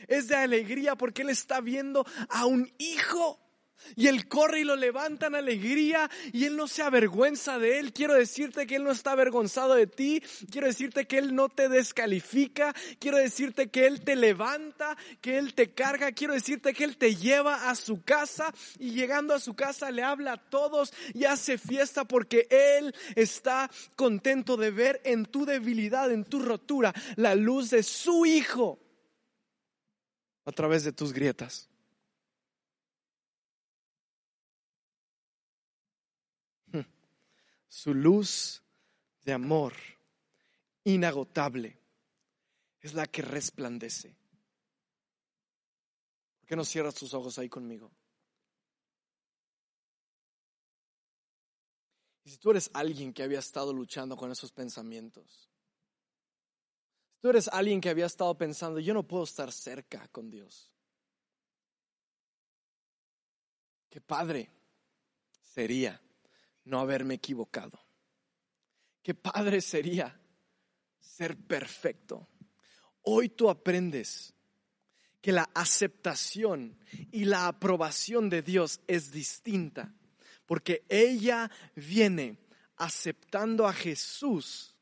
es 0.07 0.29
de 0.29 0.37
alegría 0.37 0.97
porque 0.97 1.23
él 1.23 1.31
está 1.31 1.61
viendo 1.61 2.07
a 2.29 2.47
un 2.47 2.73
hijo 2.79 3.48
y 3.97 4.09
él 4.09 4.29
corre 4.29 4.61
y 4.61 4.64
lo 4.64 4.77
levanta 4.77 5.27
en 5.27 5.35
alegría 5.35 6.11
y 6.33 6.45
él 6.45 6.57
no 6.57 6.69
se 6.69 6.83
avergüenza 6.83 7.59
de 7.59 7.79
él. 7.79 7.93
Quiero 7.93 8.14
decirte 8.14 8.67
que 8.67 8.77
él 8.77 8.85
no 8.85 8.91
está 8.91 9.12
avergonzado 9.12 9.75
de 9.75 9.87
ti. 9.87 10.23
Quiero 10.51 10.67
decirte 10.67 11.07
que 11.07 11.19
él 11.19 11.35
no 11.35 11.49
te 11.49 11.69
descalifica. 11.69 12.75
Quiero 12.99 13.19
decirte 13.19 13.69
que 13.69 13.87
él 13.87 14.03
te 14.03 14.17
levanta, 14.17 14.97
que 15.21 15.38
él 15.38 15.55
te 15.55 15.73
carga. 15.73 16.12
Quiero 16.12 16.35
decirte 16.35 16.75
que 16.75 16.85
él 16.85 16.97
te 16.97 17.17
lleva 17.17 17.71
a 17.71 17.75
su 17.75 18.03
casa 18.03 18.53
y 18.79 18.91
llegando 18.91 19.35
a 19.35 19.41
su 19.41 19.55
casa 19.55 19.91
le 19.91 20.03
habla 20.03 20.33
a 20.33 20.51
todos 20.51 20.93
y 21.14 21.25
hace 21.25 21.59
fiesta 21.59 22.05
porque 22.05 22.47
él 22.51 22.95
está 23.17 23.71
contento 23.97 24.57
de 24.57 24.71
ver 24.71 25.01
en 25.05 25.27
tu 25.27 25.45
debilidad, 25.45 26.11
en 26.11 26.25
tu 26.25 26.41
rotura, 26.41 26.93
la 27.17 27.35
luz 27.35 27.71
de 27.71 27.83
su 27.83 28.27
hijo 28.27 28.79
a 30.49 30.53
través 30.53 30.83
de 30.83 30.93
tus 30.93 31.12
grietas. 31.12 31.69
Su 37.79 37.95
luz 37.95 38.61
de 39.23 39.33
amor 39.33 39.73
inagotable 40.83 41.79
es 42.81 42.93
la 42.93 43.07
que 43.07 43.23
resplandece. 43.23 44.17
¿Por 46.41 46.49
qué 46.49 46.57
no 46.57 46.64
cierras 46.64 46.97
tus 46.97 47.14
ojos 47.14 47.38
ahí 47.38 47.49
conmigo? 47.49 47.93
Y 52.25 52.31
si 52.31 52.38
tú 52.38 52.51
eres 52.51 52.69
alguien 52.75 53.12
que 53.12 53.23
había 53.23 53.38
estado 53.38 53.73
luchando 53.73 54.17
con 54.17 54.33
esos 54.33 54.51
pensamientos, 54.51 55.49
si 57.12 57.21
tú 57.21 57.31
eres 57.31 57.47
alguien 57.47 57.81
que 57.81 57.91
había 57.91 58.07
estado 58.07 58.37
pensando, 58.37 58.81
yo 58.81 58.93
no 58.93 59.07
puedo 59.07 59.23
estar 59.23 59.53
cerca 59.53 60.09
con 60.09 60.33
Dios, 60.33 60.69
qué 63.88 64.01
padre 64.01 64.51
sería 65.41 66.03
no 66.69 66.81
haberme 66.81 67.15
equivocado. 67.15 67.81
Qué 69.03 69.15
padre 69.15 69.61
sería 69.61 70.21
ser 71.01 71.37
perfecto. 71.37 72.29
Hoy 73.03 73.31
tú 73.31 73.49
aprendes 73.49 74.35
que 75.21 75.33
la 75.33 75.49
aceptación 75.55 76.79
y 77.11 77.25
la 77.25 77.49
aprobación 77.49 78.29
de 78.29 78.43
Dios 78.43 78.81
es 78.87 79.11
distinta, 79.11 79.95
porque 80.47 80.85
ella 80.89 81.51
viene 81.75 82.39
aceptando 82.77 83.67
a 83.67 83.73
Jesús 83.73 84.77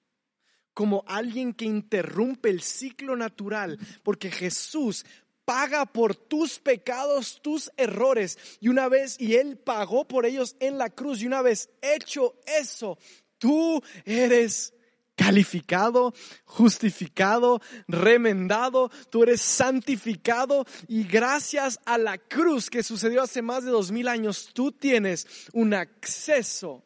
como 0.74 1.04
alguien 1.06 1.54
que 1.54 1.64
interrumpe 1.64 2.50
el 2.50 2.62
ciclo 2.62 3.16
natural, 3.16 3.78
porque 4.02 4.30
Jesús 4.30 5.06
paga 5.46 5.86
por 5.86 6.14
tus 6.14 6.58
pecados, 6.58 7.40
tus 7.40 7.72
errores, 7.78 8.36
y 8.60 8.68
una 8.68 8.90
vez, 8.90 9.18
y 9.18 9.36
Él 9.36 9.56
pagó 9.56 10.06
por 10.06 10.26
ellos 10.26 10.56
en 10.60 10.76
la 10.76 10.90
cruz, 10.90 11.22
y 11.22 11.26
una 11.26 11.40
vez 11.40 11.70
hecho 11.80 12.34
eso, 12.46 12.98
tú 13.38 13.82
eres 14.04 14.74
calificado, 15.16 16.12
justificado, 16.44 17.60
remendado, 17.88 18.90
tú 19.10 19.22
eres 19.22 19.40
santificado. 19.40 20.66
Y 20.86 21.04
gracias 21.04 21.80
a 21.86 21.96
la 21.96 22.18
cruz 22.18 22.70
que 22.70 22.82
sucedió 22.82 23.22
hace 23.22 23.42
más 23.42 23.64
de 23.64 23.70
dos 23.70 23.90
mil 23.90 24.08
años, 24.08 24.50
tú 24.52 24.70
tienes 24.70 25.26
un 25.52 25.72
acceso 25.74 26.84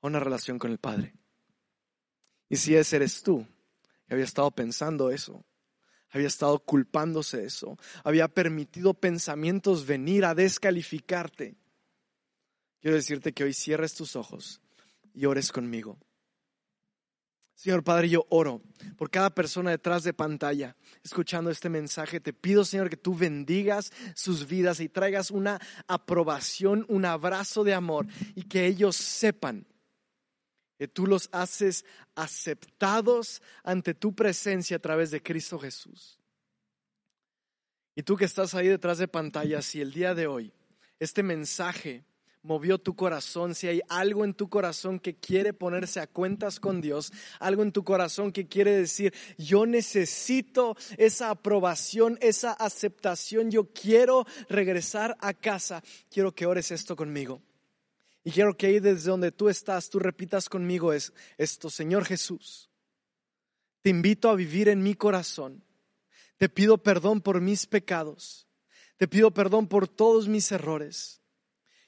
a 0.00 0.06
una 0.06 0.18
relación 0.18 0.58
con 0.58 0.72
el 0.72 0.78
Padre. 0.78 1.14
Y 2.48 2.56
si 2.56 2.74
ese 2.74 2.96
eres 2.96 3.22
tú, 3.22 3.46
que 4.08 4.14
había 4.14 4.24
estado 4.24 4.50
pensando 4.50 5.10
eso, 5.10 5.44
había 6.16 6.28
estado 6.28 6.58
culpándose 6.58 7.44
eso, 7.44 7.78
había 8.02 8.28
permitido 8.28 8.94
pensamientos 8.94 9.86
venir 9.86 10.24
a 10.24 10.34
descalificarte, 10.34 11.56
quiero 12.80 12.96
decirte 12.96 13.32
que 13.32 13.44
hoy 13.44 13.52
cierres 13.52 13.94
tus 13.94 14.16
ojos 14.16 14.60
y 15.14 15.26
ores 15.26 15.52
conmigo. 15.52 15.98
Señor 17.54 17.82
Padre, 17.84 18.10
yo 18.10 18.26
oro 18.28 18.62
por 18.98 19.10
cada 19.10 19.34
persona 19.34 19.70
detrás 19.70 20.04
de 20.04 20.12
pantalla, 20.12 20.76
escuchando 21.02 21.50
este 21.50 21.70
mensaje. 21.70 22.20
Te 22.20 22.34
pido, 22.34 22.66
Señor, 22.66 22.90
que 22.90 22.98
tú 22.98 23.14
bendigas 23.14 23.92
sus 24.14 24.46
vidas 24.46 24.80
y 24.80 24.90
traigas 24.90 25.30
una 25.30 25.58
aprobación, 25.88 26.84
un 26.88 27.06
abrazo 27.06 27.64
de 27.64 27.72
amor 27.72 28.06
y 28.34 28.42
que 28.42 28.66
ellos 28.66 28.94
sepan 28.96 29.66
que 30.78 30.88
tú 30.88 31.06
los 31.06 31.28
haces 31.32 31.84
aceptados 32.14 33.42
ante 33.62 33.94
tu 33.94 34.14
presencia 34.14 34.76
a 34.76 34.80
través 34.80 35.10
de 35.10 35.22
Cristo 35.22 35.58
Jesús. 35.58 36.18
Y 37.94 38.02
tú 38.02 38.16
que 38.16 38.26
estás 38.26 38.54
ahí 38.54 38.68
detrás 38.68 38.98
de 38.98 39.08
pantalla, 39.08 39.62
si 39.62 39.80
el 39.80 39.92
día 39.92 40.14
de 40.14 40.26
hoy 40.26 40.52
este 40.98 41.22
mensaje 41.22 42.04
movió 42.42 42.78
tu 42.78 42.94
corazón, 42.94 43.54
si 43.54 43.68
hay 43.68 43.80
algo 43.88 44.24
en 44.24 44.34
tu 44.34 44.48
corazón 44.48 45.00
que 45.00 45.16
quiere 45.16 45.52
ponerse 45.52 46.00
a 46.00 46.06
cuentas 46.06 46.60
con 46.60 46.80
Dios, 46.80 47.12
algo 47.40 47.62
en 47.62 47.72
tu 47.72 47.84
corazón 47.84 48.32
que 48.32 48.46
quiere 48.46 48.76
decir, 48.76 49.12
yo 49.36 49.66
necesito 49.66 50.76
esa 50.96 51.30
aprobación, 51.30 52.18
esa 52.20 52.52
aceptación, 52.52 53.50
yo 53.50 53.72
quiero 53.72 54.26
regresar 54.48 55.16
a 55.20 55.34
casa, 55.34 55.82
quiero 56.08 56.34
que 56.34 56.46
ores 56.46 56.70
esto 56.70 56.96
conmigo. 56.96 57.42
Y 58.26 58.32
quiero 58.32 58.56
que 58.56 58.66
ahí 58.66 58.80
desde 58.80 59.08
donde 59.08 59.30
tú 59.30 59.48
estás, 59.48 59.88
tú 59.88 60.00
repitas 60.00 60.48
conmigo 60.48 60.92
es, 60.92 61.12
esto, 61.38 61.70
Señor 61.70 62.04
Jesús, 62.04 62.68
te 63.82 63.90
invito 63.90 64.28
a 64.28 64.34
vivir 64.34 64.68
en 64.68 64.82
mi 64.82 64.96
corazón, 64.96 65.62
te 66.36 66.48
pido 66.48 66.76
perdón 66.76 67.20
por 67.20 67.40
mis 67.40 67.66
pecados, 67.66 68.48
te 68.96 69.06
pido 69.06 69.32
perdón 69.32 69.68
por 69.68 69.86
todos 69.86 70.26
mis 70.26 70.50
errores 70.50 71.22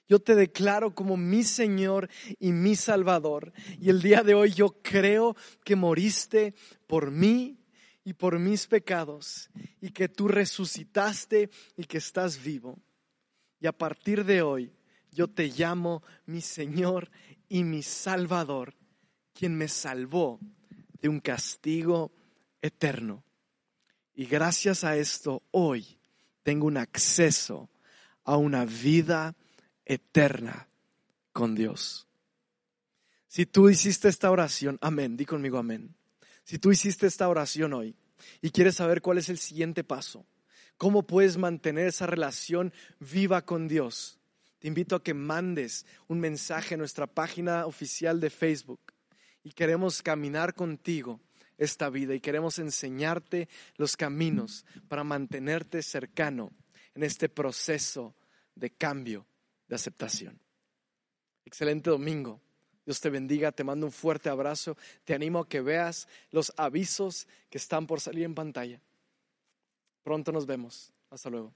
yo 0.06 0.20
te 0.20 0.34
declaro 0.34 0.94
como 0.94 1.16
mi 1.16 1.42
Señor 1.42 2.08
y 2.38 2.52
mi 2.52 2.76
Salvador. 2.76 3.52
Y 3.78 3.90
el 3.90 4.00
día 4.00 4.22
de 4.22 4.34
hoy 4.34 4.52
yo 4.52 4.80
creo 4.80 5.36
que 5.64 5.76
moriste 5.76 6.54
por 6.86 7.10
mí 7.10 7.58
y 8.04 8.14
por 8.14 8.38
mis 8.38 8.66
pecados 8.66 9.50
y 9.82 9.90
que 9.90 10.08
tú 10.08 10.28
resucitaste 10.28 11.50
y 11.76 11.84
que 11.84 11.98
estás 11.98 12.42
vivo. 12.42 12.78
Y 13.60 13.66
a 13.66 13.72
partir 13.72 14.24
de 14.24 14.40
hoy 14.40 14.72
yo 15.12 15.28
te 15.28 15.48
llamo 15.48 16.02
mi 16.26 16.40
Señor 16.40 17.10
y 17.48 17.64
mi 17.64 17.82
Salvador, 17.82 18.74
quien 19.34 19.56
me 19.56 19.68
salvó 19.68 20.40
de 21.00 21.08
un 21.08 21.20
castigo 21.20 22.12
eterno. 22.62 23.24
Y 24.14 24.26
gracias 24.26 24.84
a 24.84 24.96
esto 24.96 25.42
hoy 25.50 25.98
tengo 26.42 26.66
un 26.66 26.76
acceso 26.76 27.70
a 28.24 28.36
una 28.36 28.64
vida 28.64 29.36
eterna 29.84 30.68
con 31.32 31.54
Dios. 31.54 32.06
Si 33.28 33.46
tú 33.46 33.68
hiciste 33.68 34.08
esta 34.08 34.30
oración, 34.30 34.78
amén, 34.80 35.16
di 35.16 35.24
conmigo 35.24 35.58
amén. 35.58 35.94
Si 36.44 36.58
tú 36.58 36.72
hiciste 36.72 37.06
esta 37.06 37.28
oración 37.28 37.74
hoy 37.74 37.94
y 38.40 38.50
quieres 38.50 38.76
saber 38.76 39.02
cuál 39.02 39.18
es 39.18 39.28
el 39.28 39.38
siguiente 39.38 39.84
paso, 39.84 40.26
cómo 40.78 41.06
puedes 41.06 41.36
mantener 41.36 41.86
esa 41.86 42.06
relación 42.06 42.72
viva 42.98 43.42
con 43.42 43.68
Dios, 43.68 44.17
te 44.58 44.68
invito 44.68 44.96
a 44.96 45.02
que 45.02 45.14
mandes 45.14 45.86
un 46.08 46.20
mensaje 46.20 46.74
a 46.74 46.78
nuestra 46.78 47.06
página 47.06 47.66
oficial 47.66 48.20
de 48.20 48.30
Facebook 48.30 48.80
y 49.42 49.52
queremos 49.52 50.02
caminar 50.02 50.54
contigo 50.54 51.20
esta 51.56 51.90
vida 51.90 52.14
y 52.14 52.20
queremos 52.20 52.58
enseñarte 52.58 53.48
los 53.76 53.96
caminos 53.96 54.64
para 54.88 55.04
mantenerte 55.04 55.82
cercano 55.82 56.52
en 56.94 57.02
este 57.02 57.28
proceso 57.28 58.14
de 58.54 58.70
cambio 58.70 59.26
de 59.68 59.76
aceptación. 59.76 60.40
Excelente 61.44 61.90
domingo. 61.90 62.40
Dios 62.84 63.00
te 63.00 63.10
bendiga, 63.10 63.52
te 63.52 63.64
mando 63.64 63.86
un 63.86 63.92
fuerte 63.92 64.28
abrazo. 64.28 64.76
Te 65.04 65.14
animo 65.14 65.40
a 65.40 65.48
que 65.48 65.60
veas 65.60 66.08
los 66.30 66.52
avisos 66.56 67.28
que 67.50 67.58
están 67.58 67.86
por 67.86 68.00
salir 68.00 68.24
en 68.24 68.34
pantalla. 68.34 68.80
Pronto 70.02 70.32
nos 70.32 70.46
vemos. 70.46 70.92
Hasta 71.10 71.28
luego. 71.28 71.52